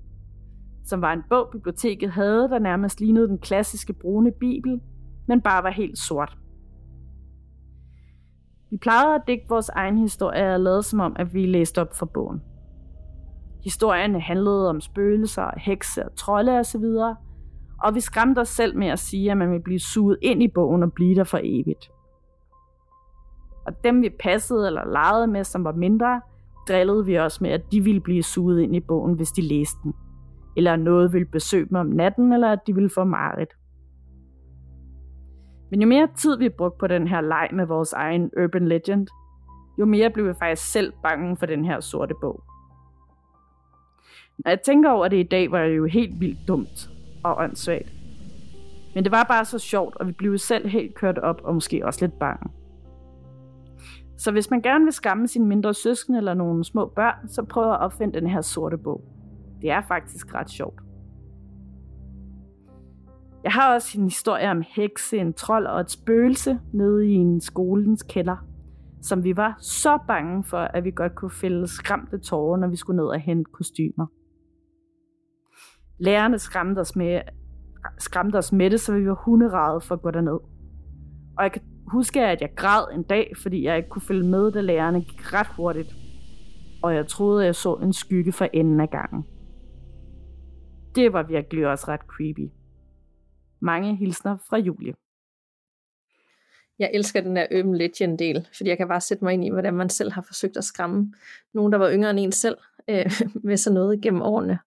[0.86, 4.82] som var en bog, biblioteket havde, der nærmest lignede den klassiske brune bibel,
[5.28, 6.38] men bare var helt sort.
[8.72, 11.96] Vi plejede at dække vores egen historie og lade som om, at vi læste op
[11.96, 12.42] for bogen.
[13.64, 16.86] Historierne handlede om spøgelser, hekse og trolde osv.,
[17.84, 20.48] og vi skræmte os selv med at sige, at man ville blive suget ind i
[20.48, 21.92] bogen og blive der for evigt.
[23.66, 26.22] Og dem vi passede eller legede med, som var mindre,
[26.68, 29.78] drillede vi også med, at de ville blive suget ind i bogen, hvis de læste
[29.84, 29.94] den.
[30.58, 33.57] Eller noget ville besøge dem om natten, eller at de ville få mareridt.
[35.70, 39.08] Men jo mere tid vi brugte på den her leg med vores egen urban legend,
[39.80, 42.44] jo mere blev vi faktisk selv bange for den her sorte bog.
[44.38, 46.90] Når jeg tænker over det i dag, var det jo helt vildt dumt
[47.24, 47.92] og åndssvagt.
[48.96, 51.86] Men det var bare så sjovt, og vi blev selv helt kørt op og måske
[51.86, 52.50] også lidt bange.
[54.18, 57.72] Så hvis man gerne vil skamme sine mindre søskende eller nogle små børn, så prøv
[57.72, 59.04] at opfinde den her sorte bog.
[59.62, 60.87] Det er faktisk ret sjovt.
[63.48, 67.42] Jeg har også en historie om hekse, en trold og et spøgelse nede i en
[67.42, 68.38] skolens kælder,
[69.02, 72.76] som vi var så bange for, at vi godt kunne fælde skræmte tårer, når vi
[72.76, 74.06] skulle ned og hente kostymer.
[76.00, 77.22] Lærerne skræmte os med,
[77.98, 80.40] skræmte os med det, så vi var hunderede for at gå derned.
[81.38, 84.52] Og jeg kan huske, at jeg græd en dag, fordi jeg ikke kunne følge med,
[84.52, 85.96] da lærerne gik ret hurtigt.
[86.84, 89.26] Og jeg troede, at jeg så en skygge for enden af gangen.
[90.96, 92.52] Det var virkelig også ret creepy.
[93.60, 94.94] Mange hilsner fra Julie.
[96.80, 99.50] Jeg elsker den der urban legend del, fordi jeg kan bare sætte mig ind i,
[99.50, 101.14] hvordan man selv har forsøgt at skræmme
[101.54, 102.58] nogen, der var yngre end en selv,
[102.90, 103.12] øh,
[103.48, 104.60] med sådan noget gennem årene.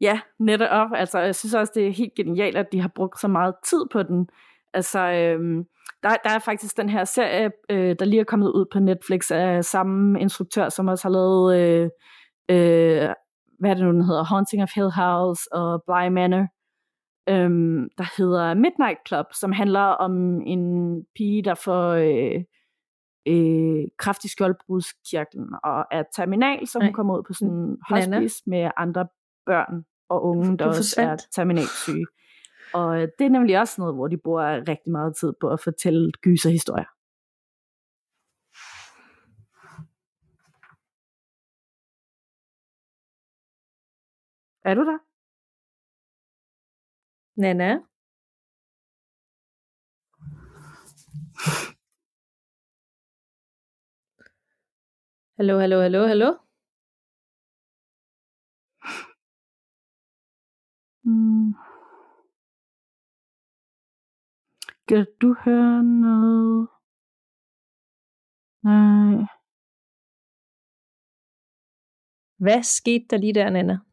[0.00, 0.88] Ja, netop.
[0.94, 3.84] Altså, jeg synes også, det er helt genialt, at de har brugt så meget tid
[3.92, 4.28] på den.
[4.74, 5.64] Altså, øhm,
[6.02, 9.30] der, der er faktisk den her serie, øh, der lige er kommet ud på Netflix
[9.30, 11.90] af samme instruktør, som også har lavet, øh,
[12.48, 13.14] øh,
[13.58, 16.46] hvad er det nu, den hedder, Haunting of Hill House og Bly Manor,
[17.28, 22.44] øhm, der hedder Midnight Club, som handler om en pige, der får øh,
[23.28, 26.92] øh, kraftig skjoldbrudskirklen og er terminal, så hun Nej.
[26.92, 29.08] kommer ud på sådan en hospice med andre
[29.46, 32.06] børn og unge, der også er terminalsyge.
[32.74, 35.60] Og øh, det er nemlig også noget, hvor de bruger rigtig meget tid på at
[35.60, 36.90] fortælle gyserhistorier.
[44.64, 45.05] Er du der?
[47.36, 47.86] Nana?
[55.38, 56.38] Hallo, hallo, hallo, hallo?
[61.04, 61.54] Mm.
[64.88, 66.68] Kan du høre noget?
[68.62, 69.26] Nej.
[72.38, 73.85] Hvad skete der lige der, Nana?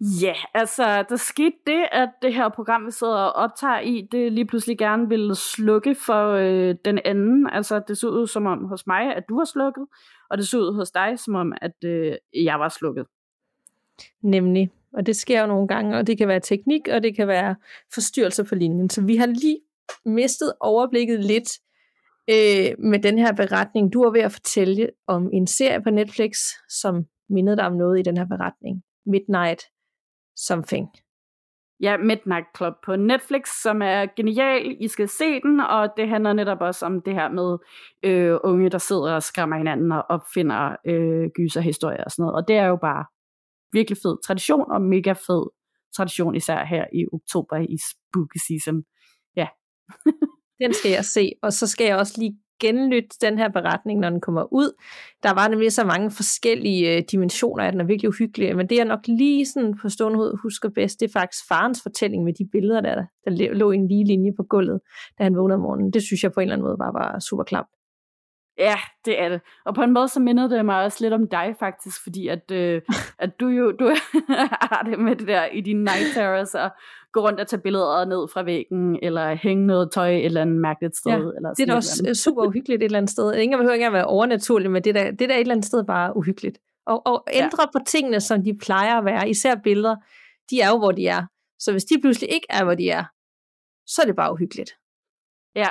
[0.00, 4.32] Ja, altså, der skete det, at det her program, vi sidder og optager i, det
[4.32, 7.50] lige pludselig gerne ville slukke for øh, den anden.
[7.52, 9.86] Altså, det så ud som om hos mig, at du var slukket,
[10.30, 13.06] og det så ud hos dig, som om, at øh, jeg var slukket.
[14.22, 14.70] Nemlig.
[14.92, 17.56] Og det sker jo nogle gange, og det kan være teknik, og det kan være
[17.94, 18.90] forstyrrelser på linjen.
[18.90, 19.58] Så vi har lige
[20.04, 21.48] mistet overblikket lidt
[22.30, 23.92] øh, med den her beretning.
[23.92, 26.36] Du var ved at fortælle om en serie på Netflix,
[26.68, 28.82] som mindede dig om noget i den her beretning.
[29.06, 29.62] Midnight
[30.36, 30.88] Something.
[31.80, 34.76] Ja, Midnight Club på Netflix, som er genial.
[34.80, 37.58] I skal se den, og det handler netop også om det her med
[38.02, 42.36] øh, unge, der sidder og skræmmer hinanden og opfinder øh, gyserhistorier og sådan noget.
[42.36, 43.04] Og det er jo bare
[43.72, 45.46] virkelig fed tradition, og mega fed
[45.96, 48.82] tradition, især her i oktober i spooky season.
[49.36, 49.48] Ja.
[50.62, 54.10] den skal jeg se, og så skal jeg også lige genlytte den her beretning, når
[54.10, 54.72] den kommer ud.
[55.22, 58.56] Der var nemlig så mange forskellige øh, dimensioner af den, er virkelig uhyggelig.
[58.56, 61.82] Men det jeg nok lige sådan på stående hoved husker bedst, det er faktisk farens
[61.82, 62.94] fortælling med de billeder, der,
[63.24, 64.80] der lå i en lige linje på gulvet,
[65.18, 65.92] da han vågnede om morgenen.
[65.92, 67.68] Det synes jeg på en eller anden måde bare var super klamt.
[68.60, 69.40] Ja, det er det.
[69.64, 72.50] Og på en måde så mindede det mig også lidt om dig faktisk, fordi at,
[72.50, 72.82] øh,
[73.18, 73.96] at du jo du
[74.70, 76.70] har det med det der i dine night terrors og
[77.12, 80.56] gå rundt og tage billeder ned fra væggen, eller hænge noget tøj et eller andet
[80.56, 81.10] mærkeligt sted.
[81.10, 83.34] Ja, eller det er da også eller super uhyggeligt et eller andet sted.
[83.34, 85.84] Ingen behøver ikke at være overnaturligt, men det der, det der et eller andet sted
[85.84, 86.58] bare uhyggeligt.
[86.86, 87.78] Og, og ændre ja.
[87.78, 89.96] på tingene, som de plejer at være, især billeder,
[90.50, 91.26] de er jo, hvor de er.
[91.58, 93.04] Så hvis de pludselig ikke er, hvor de er,
[93.86, 94.70] så er det bare uhyggeligt.
[95.54, 95.68] Ja,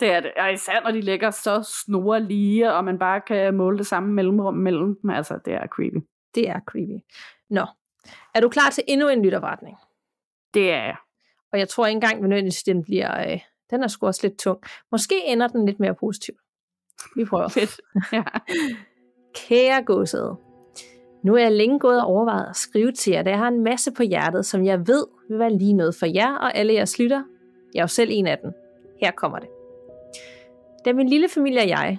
[0.00, 0.30] det er det.
[0.40, 4.12] Og især når de ligger så snore lige, og man bare kan måle det samme
[4.12, 5.10] mellemrum mellem dem.
[5.10, 6.06] Altså, det er creepy.
[6.34, 7.04] Det er creepy.
[7.50, 7.66] Nå,
[8.34, 9.76] er du klar til endnu en lytterretning?
[10.54, 10.96] Det er jeg.
[11.52, 13.30] Og jeg tror ikke engang, at den bliver...
[13.32, 13.40] Øh,
[13.70, 14.58] den er sgu også lidt tung.
[14.92, 16.34] Måske ender den lidt mere positiv.
[17.16, 17.48] Vi prøver.
[17.58, 17.80] Fedt.
[18.12, 18.22] Ja.
[19.34, 20.36] Kære gåsede.
[21.24, 23.64] Nu er jeg længe gået og overvejet at skrive til jer, da jeg har en
[23.64, 26.98] masse på hjertet, som jeg ved vil være lige noget for jer og alle jeres
[26.98, 27.22] lytter.
[27.74, 28.52] Jeg er jo selv en af dem.
[29.00, 29.48] Her kommer det.
[30.84, 31.98] Da min lille familie og jeg,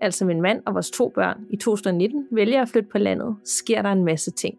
[0.00, 3.82] altså min mand og vores to børn, i 2019 vælger at flytte på landet, sker
[3.82, 4.58] der en masse ting.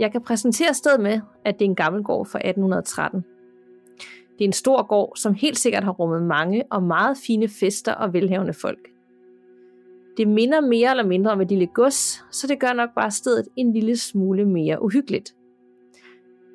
[0.00, 3.24] Jeg kan præsentere stedet med, at det er en gammel gård fra 1813.
[4.38, 7.94] Det er en stor gård, som helt sikkert har rummet mange og meget fine fester
[7.94, 8.88] og velhavende folk.
[10.16, 13.48] Det minder mere eller mindre om et lille gods, så det gør nok bare stedet
[13.56, 15.34] en lille smule mere uhyggeligt.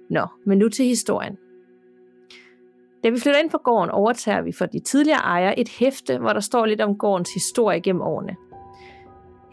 [0.09, 1.37] Nå, men nu til historien.
[3.03, 6.33] Da vi flytter ind på gården, overtager vi for de tidligere ejere et hæfte, hvor
[6.33, 8.35] der står lidt om gårdens historie gennem årene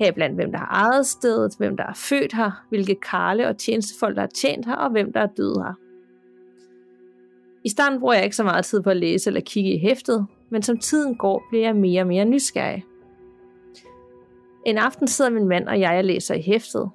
[0.03, 4.17] heriblandt hvem der har ejet stedet, hvem der er født her, hvilke karle og tjenestefolk,
[4.17, 5.75] der har tjent her, og hvem der er døde her.
[7.65, 10.27] I starten bruger jeg ikke så meget tid på at læse eller kigge i hæftet,
[10.51, 12.85] men som tiden går, bliver jeg mere og mere nysgerrig.
[14.67, 16.91] En aften sidder min mand og jeg og læser i hæftet,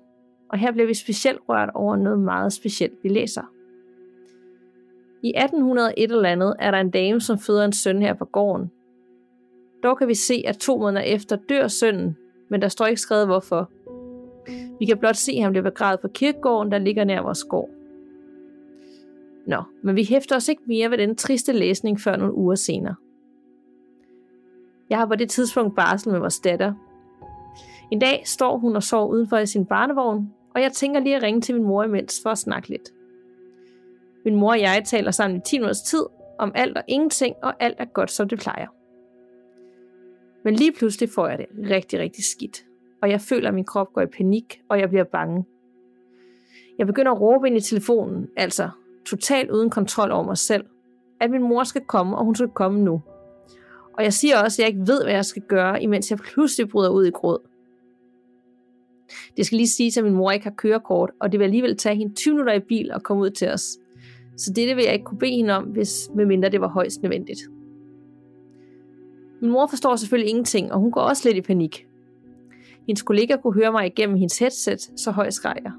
[0.49, 3.41] og her bliver vi specielt rørt over noget meget specielt, vi læser.
[5.23, 8.71] I 1801 eller andet er der en dame, som føder en søn her på gården.
[9.83, 12.17] Dog kan vi se, at to måneder efter dør sønnen,
[12.49, 13.69] men der står ikke skrevet hvorfor.
[14.79, 17.69] Vi kan blot se, at han bliver begravet på kirkegården, der ligger nær vores gård.
[19.47, 22.95] Nå, men vi hæfter os ikke mere ved den triste læsning før nogle uger senere.
[24.89, 26.73] Jeg har på det tidspunkt barsel med vores datter.
[27.91, 31.23] En dag står hun og sover udenfor i sin barnevogn, og jeg tænker lige at
[31.23, 32.93] ringe til min mor imens for at snakke lidt.
[34.25, 36.05] Min mor og jeg taler sammen i 10 minutters tid,
[36.39, 38.67] om alt og ingenting, og alt er godt, som det plejer.
[40.43, 42.65] Men lige pludselig får jeg det rigtig, rigtig skidt,
[43.01, 45.45] og jeg føler, at min krop går i panik, og jeg bliver bange.
[46.77, 48.69] Jeg begynder at råbe ind i telefonen, altså
[49.05, 50.65] totalt uden kontrol over mig selv,
[51.19, 53.01] at min mor skal komme, og hun skal komme nu.
[53.93, 56.69] Og jeg siger også, at jeg ikke ved, hvad jeg skal gøre, imens jeg pludselig
[56.69, 57.39] bryder ud i gråd.
[59.37, 61.95] Det skal lige sige, at min mor ikke har kørekort, og det vil alligevel tage
[61.95, 63.77] hende 20 minutter i bil og komme ud til os.
[64.37, 67.39] Så det vil jeg ikke kunne bede hende om, hvis medmindre det var højst nødvendigt.
[69.41, 71.87] Min mor forstår selvfølgelig ingenting, og hun går også lidt i panik.
[72.87, 75.71] Hendes kollega kunne høre mig igennem hendes headset, så højt skreg jeg.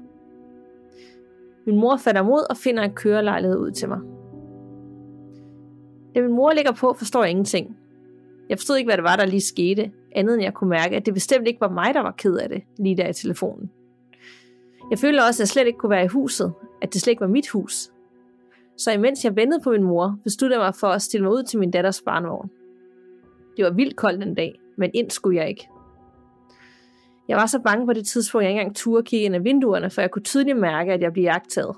[1.65, 3.99] Min mor fatter mod og finder en kørelejlighed ud til mig.
[6.15, 7.77] Da min mor ligger på, forstår jeg ingenting.
[8.49, 11.05] Jeg forstod ikke, hvad det var, der lige skete, andet end jeg kunne mærke, at
[11.05, 13.71] det bestemt ikke var mig, der var ked af det, lige der i telefonen.
[14.91, 17.21] Jeg følte også, at jeg slet ikke kunne være i huset, at det slet ikke
[17.21, 17.91] var mit hus.
[18.77, 21.43] Så imens jeg ventede på min mor, besluttede jeg mig for at stille mig ud
[21.43, 22.49] til min datters barnevogn.
[23.59, 25.69] Det var vildt koldt den dag, men ind skulle jeg ikke.
[27.27, 29.43] Jeg var så bange på det tidspunkt, at jeg ikke engang turde kigge ind af
[29.43, 31.75] vinduerne, for jeg kunne tydeligt mærke, at jeg blev jagtet.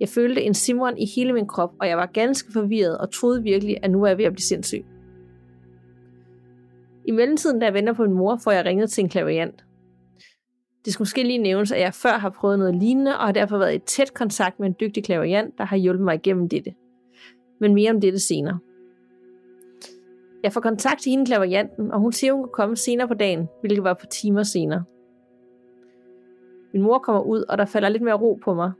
[0.00, 3.42] Jeg følte en simron i hele min krop, og jeg var ganske forvirret og troede
[3.42, 4.84] virkelig, at nu er jeg ved at blive sindssyg.
[7.04, 9.64] I mellemtiden, da jeg venter på min mor, får jeg ringet til en klaviant.
[10.84, 13.58] Det skal måske lige nævnes, at jeg før har prøvet noget lignende, og har derfor
[13.58, 16.74] været i tæt kontakt med en dygtig klaviant, der har hjulpet mig igennem dette.
[17.60, 18.58] Men mere om dette senere.
[20.42, 23.48] Jeg får kontakt til hende klaverianten, og hun siger, hun kan komme senere på dagen,
[23.60, 24.84] hvilket var på timer senere.
[26.72, 28.72] Min mor kommer ud, og der falder lidt mere ro på mig.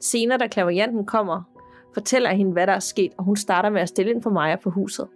[0.00, 1.42] Senere, da klaverianten kommer,
[1.94, 4.30] fortæller jeg hende, hvad der er sket, og hun starter med at stille ind for
[4.30, 5.08] mig og på huset.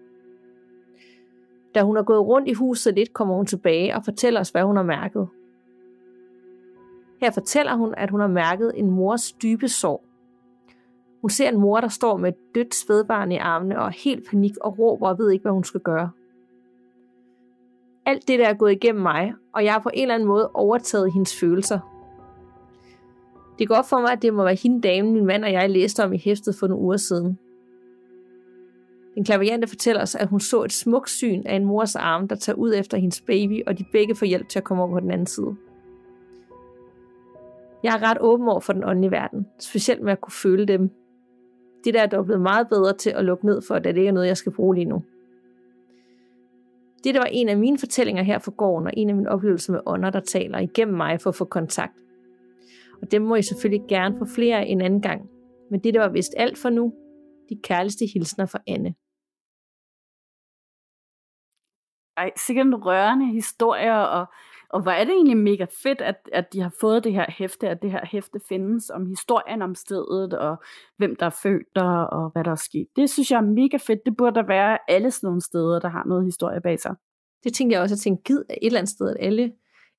[1.74, 4.62] Da hun har gået rundt i huset lidt, kommer hun tilbage og fortæller os, hvad
[4.62, 5.28] hun har mærket.
[7.20, 10.03] Her fortæller hun, at hun har mærket en mors dybe sorg.
[11.23, 14.53] Hun ser en mor, der står med et dødt spædbarn i armene og helt panik
[14.61, 16.11] og råber og ved ikke, hvad hun skal gøre.
[18.07, 20.51] Alt det der er gået igennem mig, og jeg har på en eller anden måde
[20.55, 21.79] overtaget hendes følelser.
[23.59, 25.70] Det går op for mig, at det må være hende damen, min mand og jeg
[25.70, 27.39] læste om i hæftet for nogle uger siden.
[29.14, 32.37] Den klaviante fortæller os, at hun så et smukt syn af en mors arm, der
[32.37, 35.01] tager ud efter hendes baby, og de begge får hjælp til at komme over på
[35.01, 35.57] den anden side.
[37.83, 40.91] Jeg er ret åben over for den åndelige verden, specielt med at kunne føle dem.
[41.85, 44.09] Det der er dog blevet meget bedre til at lukke ned for, da det ikke
[44.09, 45.05] er noget, jeg skal bruge lige nu.
[47.05, 49.72] Det der var en af mine fortællinger her for gården, og en af mine oplevelser
[49.72, 51.93] med ånder, der taler igennem mig for at få kontakt.
[53.03, 55.30] Og dem må I selvfølgelig gerne få flere en anden gang.
[55.70, 56.93] Men det der var vist alt for nu.
[57.49, 58.95] De kærligste hilsner fra Anne.
[62.16, 64.26] Ej, sikkert en rørende historier, og,
[64.73, 67.68] og hvor er det egentlig mega fedt, at, at de har fået det her hæfte,
[67.68, 70.62] at det her hæfte findes om historien om stedet, og
[70.97, 72.87] hvem der er født der, og hvad der er sket.
[72.97, 74.01] Det synes jeg er mega fedt.
[74.07, 76.95] Det burde der være alle sådan nogle steder, der har noget historie bag sig.
[77.45, 79.53] Det tænkte jeg også, at tænke, gid et eller andet sted, at alle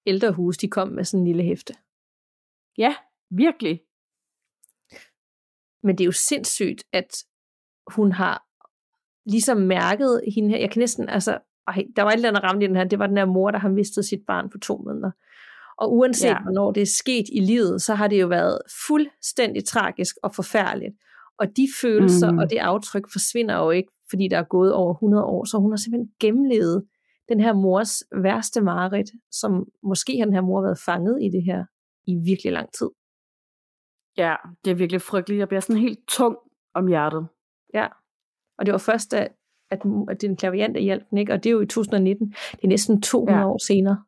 [0.06, 1.74] ældrehus, de kom med sådan en lille hæfte.
[2.78, 2.96] Ja,
[3.30, 3.82] virkelig.
[5.84, 7.26] Men det er jo sindssygt, at
[7.88, 8.46] hun har
[9.26, 10.58] ligesom mærket hende her.
[10.58, 13.00] Jeg kan næsten, altså, ej, der var et eller andet ramt i den her, det
[13.00, 15.12] var den her mor, der har mistet sit barn på to måneder.
[15.78, 16.42] Og uanset ja.
[16.42, 20.96] hvornår det er sket i livet, så har det jo været fuldstændig tragisk og forfærdeligt.
[21.38, 22.38] Og de følelser mm.
[22.38, 25.46] og det aftryk forsvinder jo ikke, fordi der er gået over 100 år.
[25.46, 26.86] Så hun har simpelthen gennemlevet
[27.30, 31.44] den her mors værste mareridt, som måske har den her mor været fanget i det
[31.44, 31.66] her
[32.08, 32.90] i virkelig lang tid.
[34.18, 34.36] Ja,
[34.66, 35.40] det er virkelig frygteligt.
[35.40, 36.38] Jeg bliver sådan helt tung
[36.74, 37.28] om hjertet.
[37.74, 37.88] Ja,
[38.58, 39.28] og det var først, da
[39.74, 41.34] at, at den klaviant hjalp den, ikke?
[41.34, 42.28] og det er jo i 2019.
[42.52, 43.48] Det er næsten 200 ja.
[43.48, 44.04] år senere.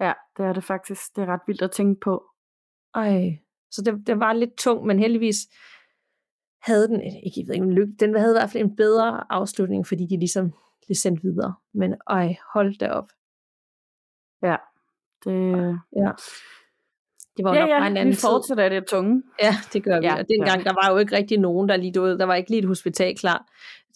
[0.00, 1.16] Ja, det er det faktisk.
[1.16, 2.24] Det er ret vildt at tænke på.
[2.94, 3.38] Ej,
[3.70, 5.36] så det, det var lidt tung, men heldigvis
[6.62, 9.86] havde den, ikke, jeg ved ikke, lykke, den havde i hvert fald en bedre afslutning,
[9.86, 10.52] fordi de ligesom
[10.86, 11.54] blev sendt videre.
[11.74, 13.08] Men ej, hold da op.
[14.42, 14.56] Ja,
[15.24, 15.78] det...
[15.96, 16.12] Ja.
[17.38, 19.22] Det var ja, nok ja, en anden vi fortsætter det tunge.
[19.42, 20.06] Ja, det gør vi.
[20.06, 20.64] Ja, og dengang, ja.
[20.64, 22.18] der var jo ikke rigtig nogen, der lige døde.
[22.18, 23.46] Der var ikke lige et hospital klar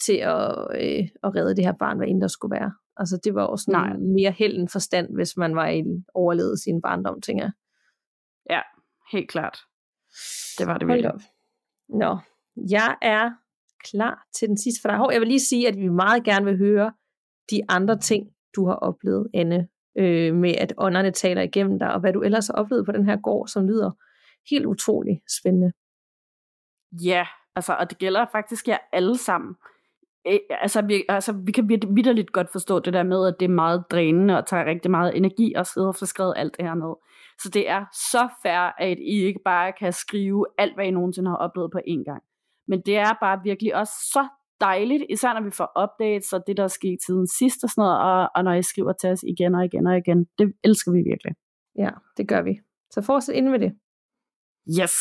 [0.05, 2.73] til at, øh, at redde det her barn, hvad end der skulle være.
[2.97, 3.97] Altså, det var også Nej.
[3.97, 5.83] mere held end forstand, hvis man var i
[6.15, 7.53] overlevet sin barndom, tænker jeg.
[8.51, 8.61] Ja,
[9.13, 9.59] helt klart.
[10.59, 11.13] Det var det virkelig.
[11.89, 12.19] Nå,
[12.71, 13.31] jeg er
[13.91, 15.13] klar til den sidste for dig.
[15.13, 16.93] Jeg vil lige sige, at vi meget gerne vil høre
[17.51, 18.27] de andre ting,
[18.57, 19.69] du har oplevet, Anne,
[19.99, 23.05] øh, med at ånderne taler igennem dig, og hvad du ellers har oplevet på den
[23.05, 23.91] her gård, som lyder
[24.51, 25.73] helt utrolig spændende.
[27.05, 27.27] Ja,
[27.57, 29.55] altså, og det gælder faktisk jer alle sammen.
[30.27, 33.55] Øh, altså, vi, altså, vi kan vidderligt godt forstå det der med, at det er
[33.55, 36.75] meget drænende og tager rigtig meget energi at sidde og få skrevet alt det her
[36.75, 36.95] ned.
[37.43, 41.31] Så det er så fair, at I ikke bare kan skrive alt, hvad I nogensinde
[41.31, 42.23] har oplevet på én gang.
[42.69, 44.29] Men det er bare virkelig også så
[44.63, 47.83] dejligt, især når vi får updates og det, der er sket siden sidst og sådan
[47.83, 50.27] noget, og, og når I skriver til os igen og igen og igen.
[50.39, 51.35] Det elsker vi virkelig.
[51.79, 52.61] Ja, det gør vi.
[52.91, 53.73] Så fortsæt ind med det.
[54.81, 54.97] Yes.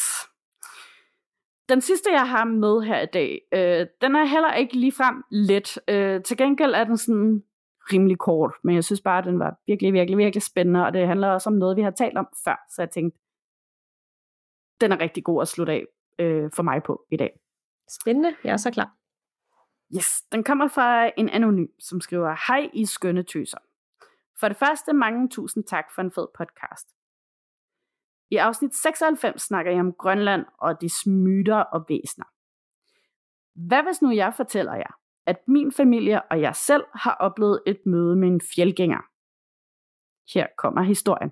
[1.69, 5.77] Den sidste, jeg har med her i dag, øh, den er heller ikke ligefrem let.
[5.87, 7.43] Øh, til gengæld er den sådan
[7.93, 11.07] rimelig kort, men jeg synes bare, at den var virkelig, virkelig, virkelig spændende, og det
[11.07, 13.19] handler også om noget, vi har talt om før, så jeg tænkte,
[14.81, 15.85] den er rigtig god at slutte af
[16.19, 17.39] øh, for mig på i dag.
[17.89, 19.00] Spændende, jeg er så klar.
[19.95, 23.57] Yes, den kommer fra en anonym, som skriver, Hej I skønne tøser.
[24.39, 26.87] For det første, mange tusind tak for en fed podcast.
[28.31, 32.25] I afsnit 96 snakker jeg om Grønland og de myter og væsner.
[33.67, 37.79] Hvad hvis nu jeg fortæller jer, at min familie og jeg selv har oplevet et
[37.85, 39.01] møde med en fjeldgænger?
[40.33, 41.31] Her kommer historien.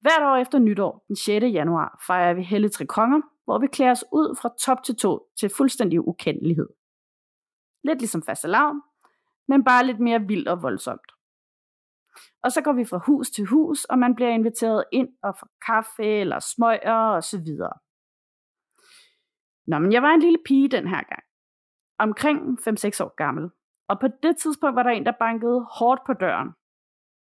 [0.00, 1.44] Hvert år efter nytår, den 6.
[1.44, 5.28] januar, fejrer vi Helle Tre Konger, hvor vi klæder os ud fra top til to
[5.40, 6.68] til fuldstændig ukendelighed.
[7.84, 8.82] Lidt ligesom fastelavn,
[9.48, 11.12] men bare lidt mere vildt og voldsomt.
[12.42, 15.48] Og så går vi fra hus til hus, og man bliver inviteret ind og får
[15.66, 17.72] kaffe eller smøger og så videre.
[19.66, 21.22] Nå, men jeg var en lille pige den her gang.
[21.98, 23.50] Omkring 5-6 år gammel.
[23.88, 26.50] Og på det tidspunkt var der en, der bankede hårdt på døren.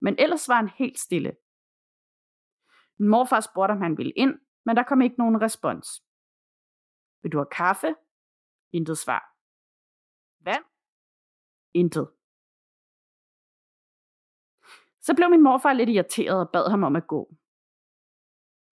[0.00, 1.32] Men ellers var han helt stille.
[2.98, 4.34] Min morfar spurgte, om han ville ind,
[4.66, 6.04] men der kom ikke nogen respons.
[7.22, 7.94] Vil du have kaffe?
[8.72, 9.36] Intet svar.
[10.44, 10.64] Vand?
[11.74, 12.11] Intet.
[15.00, 17.34] Så blev min morfar lidt irriteret og bad ham om at gå.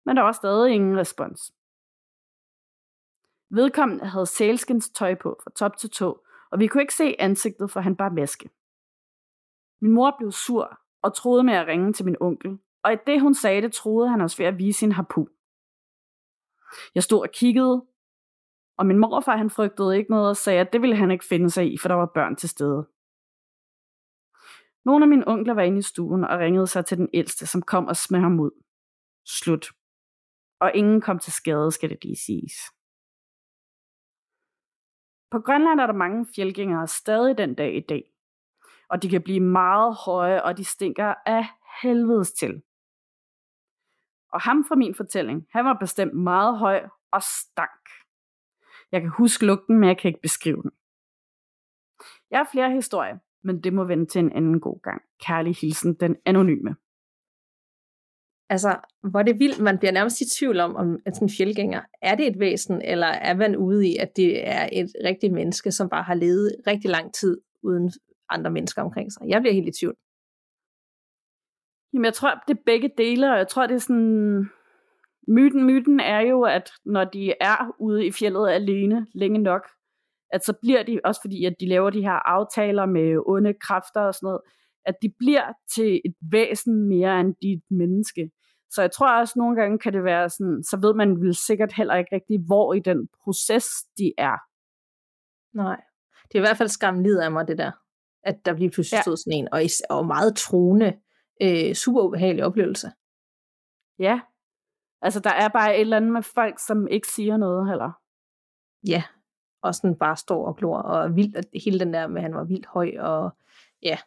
[0.06, 1.54] Men der var stadig ingen respons.
[3.50, 7.72] Vedkommende havde sælskens tøj på fra top til tå, og vi kunne ikke se ansigtet,
[7.72, 8.50] for han bar maske.
[9.82, 13.22] Min mor blev sur og troede med at ringe til min onkel, og i det
[13.22, 15.28] hun sagde det, troede han også ved at vise sin harpu.
[16.96, 17.86] Jeg stod og kiggede,
[18.78, 21.50] og min morfar han frygtede ikke noget og sagde, at det ville han ikke finde
[21.50, 22.88] sig i, for der var børn til stede.
[24.86, 27.62] Nogle af mine onkler var inde i stuen og ringede sig til den ældste, som
[27.62, 28.52] kom og smed ham ud.
[29.26, 29.66] Slut.
[30.60, 32.54] Og ingen kom til skade, skal det lige siges.
[35.32, 38.04] På Grønland er der mange fjeldgængere stadig den dag i dag.
[38.90, 41.46] Og de kan blive meget høje, og de stinker af
[41.82, 42.62] helvedes til.
[44.34, 47.84] Og ham fra min fortælling, han var bestemt meget høj og stank.
[48.92, 50.72] Jeg kan huske lugten, men jeg kan ikke beskrive den.
[52.32, 55.02] Jeg har flere historier, men det må vente til en anden god gang.
[55.20, 56.76] Kærlig hilsen, den anonyme.
[58.50, 58.80] Altså,
[59.10, 62.28] hvor det vildt, man bliver nærmest i tvivl om, om sådan en fjeldgænger, er det
[62.28, 66.04] et væsen, eller er man ude i, at det er et rigtigt menneske, som bare
[66.04, 67.92] har levet rigtig lang tid uden
[68.30, 69.22] andre mennesker omkring sig?
[69.28, 69.96] Jeg bliver helt i tvivl.
[71.94, 74.50] Jamen, jeg tror, det er begge dele, og jeg tror, det er sådan...
[75.28, 79.62] Myten, myten er jo, at når de er ude i fjellet alene længe nok,
[80.34, 84.02] at så bliver de, også fordi at de laver de her aftaler med onde kræfter
[84.02, 84.42] og sådan noget,
[84.86, 88.32] at de bliver til et væsen mere end dit menneske.
[88.70, 91.74] Så jeg tror også nogle gange kan det være sådan, så ved man vel sikkert
[91.74, 93.66] heller ikke rigtig, hvor i den proces
[93.98, 94.38] de er.
[95.54, 95.82] Nej.
[96.28, 97.72] Det er i hvert fald lid af mig, det der.
[98.24, 99.02] At der bliver pludselig ja.
[99.02, 100.94] stået sådan en, og, og meget troende,
[101.42, 102.92] øh, super ubehagelig oplevelse.
[104.00, 104.22] Ja.
[105.02, 107.92] Altså, der er bare et eller andet med folk, som ikke siger noget heller.
[108.88, 109.04] Ja,
[109.62, 112.44] og sådan bare står og glor, og vildt, hele den der med, at han var
[112.44, 113.38] vildt høj, og
[113.82, 113.98] ja,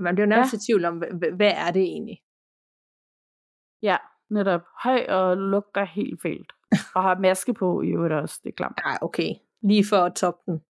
[0.00, 0.58] man bliver nærmest ja.
[0.58, 0.98] i tvivl om,
[1.36, 2.22] hvad er det egentlig?
[3.82, 3.96] Ja,
[4.30, 4.62] netop.
[4.82, 6.52] Høj og lugter helt fælt.
[6.94, 8.80] Og har maske på i øvrigt også, det er klart.
[8.86, 9.34] Ja, okay.
[9.62, 10.64] Lige for at toppe den.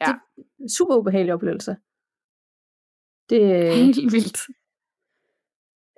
[0.00, 0.12] Ja.
[0.36, 1.76] Det er super ubehagelig oplevelse.
[3.30, 4.38] Det, Helt vildt.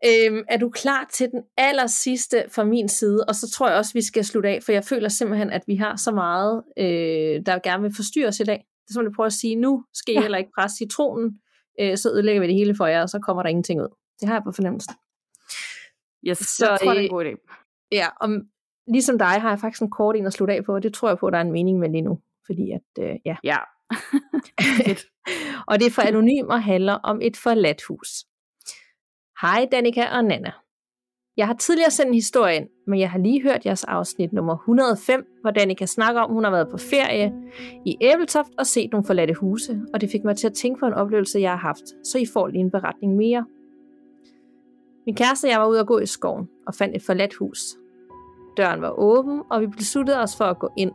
[0.06, 3.24] Øhm, er du klar til den aller sidste fra min side?
[3.28, 5.76] Og så tror jeg også, vi skal slutte af, for jeg føler simpelthen, at vi
[5.76, 8.56] har så meget, øh, der gerne vil forstyrre os i dag.
[8.58, 10.22] Det er som, jeg prøver at sige, nu skal I ja.
[10.22, 11.38] heller ikke presse citronen,
[11.80, 13.88] øh, så ødelægger vi det hele for jer, og så kommer der ingenting ud.
[14.20, 14.94] Det har jeg på fornemmelsen.
[16.26, 17.34] Yes, så, jeg tror, det er en god idé.
[17.92, 18.28] Ja, og
[18.86, 21.08] ligesom dig har jeg faktisk en kort en at slutte af på, og det tror
[21.08, 22.20] jeg på, at der er en mening med lige nu.
[22.46, 23.36] Fordi at, øh, ja.
[23.44, 23.56] Ja.
[25.68, 28.08] og det er for anonym og handler om et forladt hus.
[29.40, 30.52] Hej Danika og Nana.
[31.36, 34.56] Jeg har tidligere sendt en historie ind, men jeg har lige hørt jeres afsnit nummer
[34.56, 37.32] 105, hvor Danika snakker om, at hun har været på ferie
[37.84, 40.86] i Æbeltoft og set nogle forladte huse, og det fik mig til at tænke på
[40.86, 43.46] en oplevelse, jeg har haft, så I får lige en beretning mere.
[45.06, 47.60] Min kæreste og jeg var ude at gå i skoven og fandt et forladt hus.
[48.56, 50.92] Døren var åben, og vi besluttede os for at gå ind.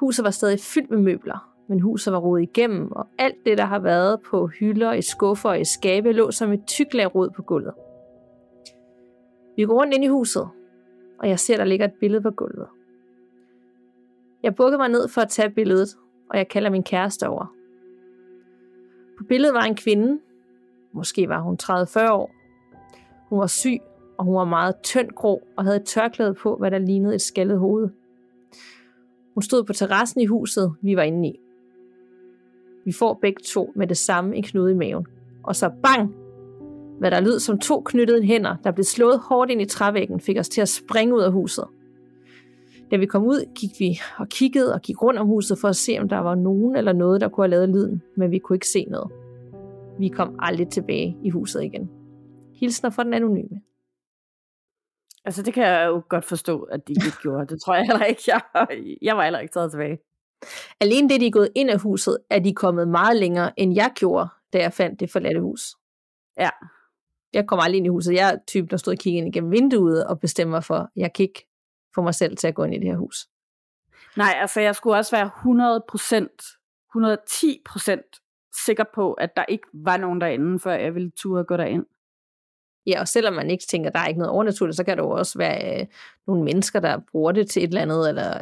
[0.00, 3.64] Huset var stadig fyldt med møbler, men huset var rodet igennem, og alt det, der
[3.64, 7.30] har været på hylder, i skuffer og i skabe, lå som et tyk lag rod
[7.30, 7.74] på gulvet.
[9.56, 10.48] Vi går rundt ind i huset,
[11.18, 12.66] og jeg ser, der ligger et billede på gulvet.
[14.42, 15.88] Jeg bukkede mig ned for at tage billedet,
[16.30, 17.52] og jeg kalder min kæreste over.
[19.18, 20.20] På billedet var en kvinde.
[20.92, 22.30] Måske var hun 30-40 år.
[23.28, 23.80] Hun var syg,
[24.18, 27.22] og hun var meget tynd grå og havde et tørklæde på, hvad der lignede et
[27.22, 27.88] skaldet hoved.
[29.34, 31.40] Hun stod på terrassen i huset, vi var inde i.
[32.86, 35.06] Vi får begge to med det samme en knude i maven.
[35.42, 36.14] Og så bang!
[36.98, 40.38] Hvad der lød som to knyttede hænder, der blev slået hårdt ind i trævæggen, fik
[40.38, 41.64] os til at springe ud af huset.
[42.90, 45.76] Da vi kom ud, gik vi og kiggede og gik rundt om huset for at
[45.76, 48.56] se, om der var nogen eller noget, der kunne have lavet lyden, men vi kunne
[48.56, 49.12] ikke se noget.
[49.98, 51.90] Vi kom aldrig tilbage i huset igen.
[52.60, 53.60] Hilsner fra den anonyme.
[55.24, 57.46] Altså, det kan jeg jo godt forstå, at de ikke gjorde.
[57.46, 58.22] Det tror jeg heller ikke.
[58.26, 58.40] Jeg,
[59.02, 59.98] jeg var heller ikke taget tilbage.
[60.80, 63.92] Alene det, de er gået ind af huset, er de kommet meget længere, end jeg
[63.94, 65.74] gjorde, da jeg fandt det forladte hus.
[66.38, 66.50] Ja.
[67.32, 68.14] Jeg kom aldrig ind i huset.
[68.14, 71.12] Jeg er typen, der stod og kiggede ind igennem vinduet og bestemmer for, at jeg
[71.12, 71.48] kan ikke
[71.94, 73.28] få mig selv til at gå ind i det her hus.
[74.16, 75.30] Nej, altså jeg skulle også være
[77.96, 78.26] 100%, 110%
[78.66, 81.86] sikker på, at der ikke var nogen derinde, før jeg ville turde gå derind.
[82.86, 85.04] Ja, og selvom man ikke tænker, at der er ikke noget overnaturligt, så kan der
[85.04, 85.86] jo også være øh,
[86.26, 88.40] nogle mennesker, der bruger det til et eller andet, eller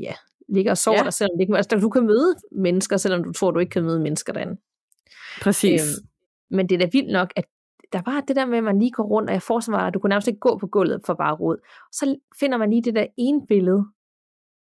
[0.00, 0.14] ja,
[0.54, 1.04] ligger og sover ja.
[1.04, 3.84] der, selvom det ikke, altså, du kan møde mennesker, selvom du tror, du ikke kan
[3.84, 4.60] møde mennesker derinde.
[5.40, 5.82] Præcis.
[5.82, 6.08] Øhm,
[6.50, 7.44] men det er da vildt nok, at
[7.92, 9.94] der var det der med, at man lige går rundt, og jeg forestiller mig, at
[9.94, 11.56] du kunne nærmest ikke gå på gulvet for bare råd.
[11.56, 13.84] Og så finder man lige det der ene billede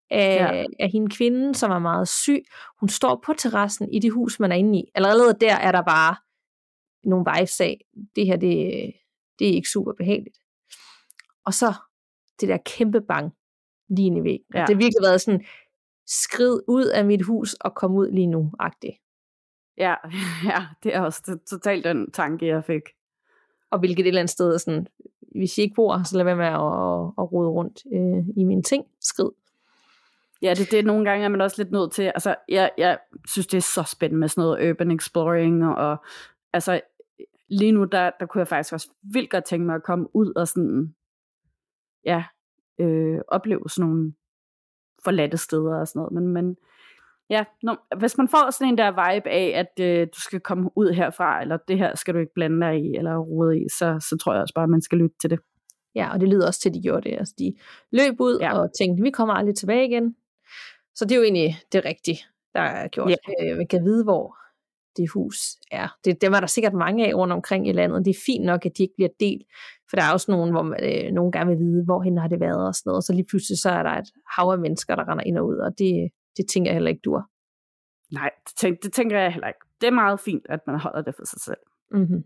[0.09, 0.65] af, ja.
[0.79, 2.43] af hende kvinde, som er meget syg.
[2.79, 4.83] Hun står på terrassen i det hus, man er inde i.
[4.95, 6.15] Allerede der er der bare
[7.03, 7.81] nogle vibes af,
[8.15, 8.93] det her, det,
[9.39, 10.37] det er ikke super behageligt.
[11.45, 11.73] Og så
[12.39, 13.33] det der kæmpe bang
[13.89, 14.45] lige ind i væggen.
[14.53, 14.59] Ja.
[14.59, 15.45] Det har virkelig været sådan,
[16.09, 18.95] skrid ud af mit hus og kom ud lige nu, agtigt.
[19.77, 19.95] Ja,
[20.49, 22.81] ja, det er også totalt den tanke, jeg fik.
[23.71, 24.87] Og hvilket et eller andet sted er sådan,
[25.35, 28.25] hvis I ikke bor her, så lad være med at, at, at rode rundt øh,
[28.37, 28.85] i mine ting.
[29.01, 29.29] Skrid.
[30.41, 32.03] Ja, det, det nogle gange er man også lidt nødt til.
[32.03, 35.97] Altså, jeg, jeg synes, det er så spændende med sådan noget urban exploring, og, og
[36.53, 36.81] altså,
[37.49, 40.33] lige nu, der, der kunne jeg faktisk også vildt godt tænke mig at komme ud
[40.35, 40.95] og sådan,
[42.05, 42.23] ja,
[42.79, 44.13] øh, opleve sådan nogle
[45.03, 46.13] forladte steder og sådan noget.
[46.13, 46.55] Men, men
[47.29, 50.69] ja, når, hvis man får sådan en der vibe af, at øh, du skal komme
[50.75, 54.07] ud herfra, eller det her skal du ikke blande dig i, eller rode i, så,
[54.09, 55.39] så tror jeg også bare, at man skal lytte til det.
[55.95, 57.17] Ja, og det lyder også til, at de gjorde det.
[57.17, 57.53] Altså, de
[57.91, 58.59] løb ud ja.
[58.59, 60.15] og tænkte, vi kommer aldrig tilbage igen.
[60.95, 62.19] Så det er jo egentlig det rigtige,
[62.53, 63.09] der er gjort.
[63.09, 63.51] Ja.
[63.51, 64.37] Øh, man kan vide, hvor
[64.99, 65.37] det hus
[65.71, 65.87] er.
[66.05, 68.05] Det, dem er der sikkert mange af rundt omkring i landet.
[68.05, 69.43] Det er fint nok, at de ikke bliver delt,
[69.89, 72.39] for der er også nogen, hvor man, øh, nogen gerne vil vide, hvorhen har det
[72.39, 72.97] været og sådan noget.
[72.97, 75.47] Og så lige pludselig så er der et hav af mennesker, der render ind og
[75.47, 77.23] ud, og det, det tænker jeg heller ikke, du er.
[78.13, 79.59] Nej, det, tænker, det tænker jeg heller ikke.
[79.81, 81.63] Det er meget fint, at man holder det for sig selv.
[81.91, 82.23] Mm-hmm.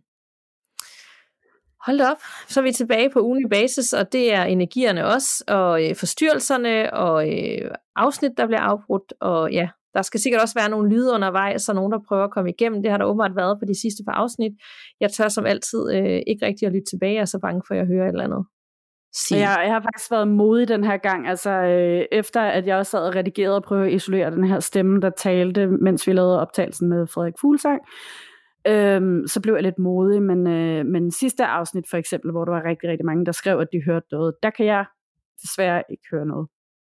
[1.86, 5.90] Hold op, så er vi tilbage på ugenlig basis, og det er energierne også, og
[5.90, 10.70] øh, forstyrrelserne, og øh, afsnit, der bliver afbrudt, og ja, der skal sikkert også være
[10.70, 12.82] nogle lyde undervejs, så nogen, der prøver at komme igennem.
[12.82, 14.52] Det har der åbenbart været på de sidste par afsnit.
[15.00, 17.74] Jeg tør som altid øh, ikke rigtig at lytte tilbage, jeg er så bange for,
[17.74, 18.46] at jeg hører et eller andet.
[19.16, 19.40] Sige.
[19.40, 22.90] Jeg, jeg har faktisk været modig den her gang, altså øh, efter at jeg også
[22.90, 26.42] sad og redigerede og prøvede at isolere den her stemme, der talte, mens vi lavede
[26.42, 27.82] optagelsen med Frederik Fuglsang,
[28.68, 32.52] øhm, så blev jeg lidt modig, men, øh, men sidste afsnit for eksempel, hvor der
[32.52, 34.86] var rigtig, rigtig mange, der skrev, at de hørte noget, der kan jeg
[35.42, 36.48] desværre ikke høre noget.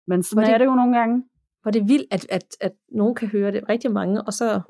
[0.08, 1.24] Men sådan det, er det jo nogle gange.
[1.64, 4.62] Hvor det er vildt, at, at, at nogen kan høre det, rigtig mange, og så,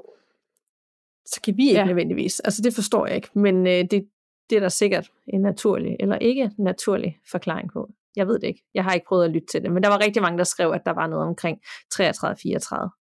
[1.25, 1.85] så kan vi ikke ja.
[1.85, 2.39] nødvendigvis.
[2.39, 4.09] Altså det forstår jeg ikke, men øh, det,
[4.49, 7.89] det er der sikkert en naturlig, eller ikke naturlig forklaring på.
[8.15, 8.63] Jeg ved det ikke.
[8.73, 10.71] Jeg har ikke prøvet at lytte til det, men der var rigtig mange, der skrev,
[10.71, 11.59] at der var noget omkring
[11.93, 12.99] 33-34.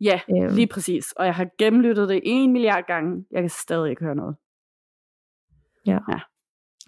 [0.00, 0.54] Ja, øhm.
[0.54, 1.12] lige præcis.
[1.12, 3.24] Og jeg har gennemlyttet det en milliard gange.
[3.30, 4.36] Jeg kan stadig ikke høre noget.
[5.86, 5.98] Ja.
[6.08, 6.20] ja.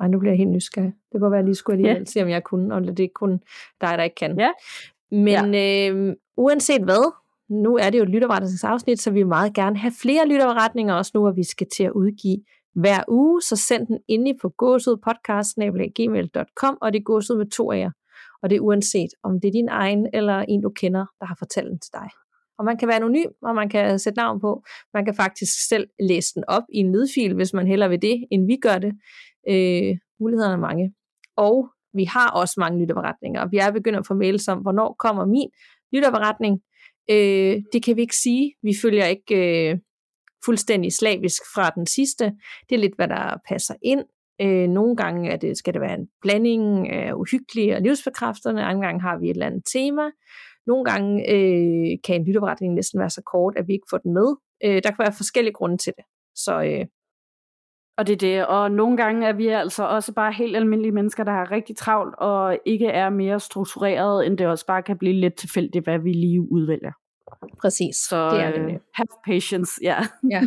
[0.00, 0.92] Ej, nu bliver jeg helt nysgerrig.
[1.12, 2.04] Det kunne være, at jeg lige skulle alligevel ja.
[2.04, 3.42] se, om jeg kunne, og det er kun
[3.80, 4.38] dig, der ikke kan.
[4.38, 4.50] Ja.
[5.10, 5.90] Men ja.
[5.90, 7.12] øh, uanset hvad,
[7.50, 11.10] nu er det jo et lytterberetningsafsnit, så vi vil meget gerne have flere lytterberetninger, også
[11.14, 12.38] nu, hvor vi skal til at udgive
[12.74, 17.78] hver uge, så send den ind på gåsudpodcast.gmail.com, og det er gåsud med to af
[17.78, 17.90] jer.
[18.42, 21.36] Og det er uanset, om det er din egen eller en, du kender, der har
[21.38, 22.08] fortalt den til dig.
[22.58, 24.62] Og man kan være anonym, og man kan sætte navn på.
[24.94, 28.24] Man kan faktisk selv læse den op i en lydfil, hvis man hellere vil det,
[28.30, 28.92] end vi gør det.
[29.48, 30.94] Øh, mulighederne er mange.
[31.36, 34.96] Og vi har også mange lytterberetninger, og vi er begyndt at få mails om, hvornår
[34.98, 35.50] kommer min
[35.92, 36.60] lytterberetning.
[37.10, 38.54] Øh, det kan vi ikke sige.
[38.62, 39.78] Vi følger ikke øh,
[40.44, 42.24] fuldstændig slavisk fra den sidste.
[42.68, 44.04] Det er lidt, hvad der passer ind.
[44.40, 48.86] Øh, nogle gange er det, skal det være en blanding af uhyggelige og livsbekræfterne, andre
[48.86, 50.02] gange har vi et eller andet tema.
[50.66, 54.12] Nogle gange øh, kan en lytterberetning næsten være så kort, at vi ikke får den
[54.14, 54.36] med.
[54.64, 56.04] Øh, der kan være forskellige grunde til det.
[56.34, 56.86] Så øh,
[57.98, 61.24] og det er det, og nogle gange er vi altså også bare helt almindelige mennesker,
[61.24, 65.12] der har rigtig travlt, og ikke er mere struktureret, end det også bare kan blive
[65.12, 66.92] lidt tilfældigt, hvad vi lige udvælger.
[67.60, 68.78] Præcis, Så det er øh, nemlig.
[68.94, 69.96] have patience, ja.
[70.30, 70.42] Ja.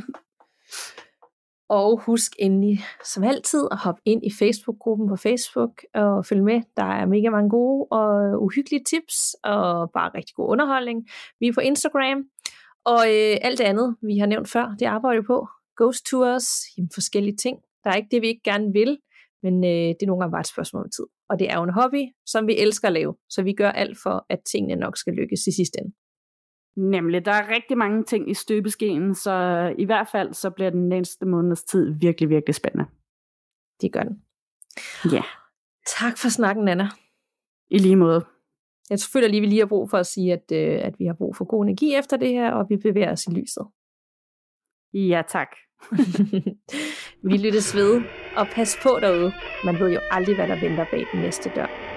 [1.69, 6.61] Og husk endelig, som altid, at hoppe ind i Facebook-gruppen på Facebook og følge med.
[6.77, 11.07] Der er mega mange gode og uhyggelige tips, og bare rigtig god underholdning.
[11.39, 12.23] Vi er på Instagram,
[12.85, 15.47] og øh, alt det andet, vi har nævnt før, det arbejder vi på.
[15.79, 17.57] Ghost tours, jamen, forskellige ting.
[17.83, 18.91] Der er ikke det, vi ikke gerne vil,
[19.43, 21.07] men øh, det er nogle gange bare et spørgsmål om tid.
[21.29, 23.97] Og det er jo en hobby, som vi elsker at lave, så vi gør alt
[24.03, 25.93] for, at tingene nok skal lykkes i sidste ende.
[26.75, 29.35] Nemlig, der er rigtig mange ting i støbeskeen, så
[29.77, 32.85] i hvert fald så bliver den næste måneds tid virkelig, virkelig spændende.
[33.81, 34.23] Det gør den.
[35.13, 35.23] Ja,
[35.97, 36.89] Tak for snakken, Anna.
[37.69, 38.25] i lige måde.
[38.89, 41.13] Jeg føler lige, vi lige har brug for at sige, at, øh, at vi har
[41.13, 43.67] brug for god energi efter det her, og vi bevæger os i lyset.
[44.93, 45.47] Ja, tak.
[47.29, 48.01] vi lyttes ved,
[48.35, 49.33] og pas på derude.
[49.65, 51.88] Man ved jo aldrig, hvad der venter bag den næste dør.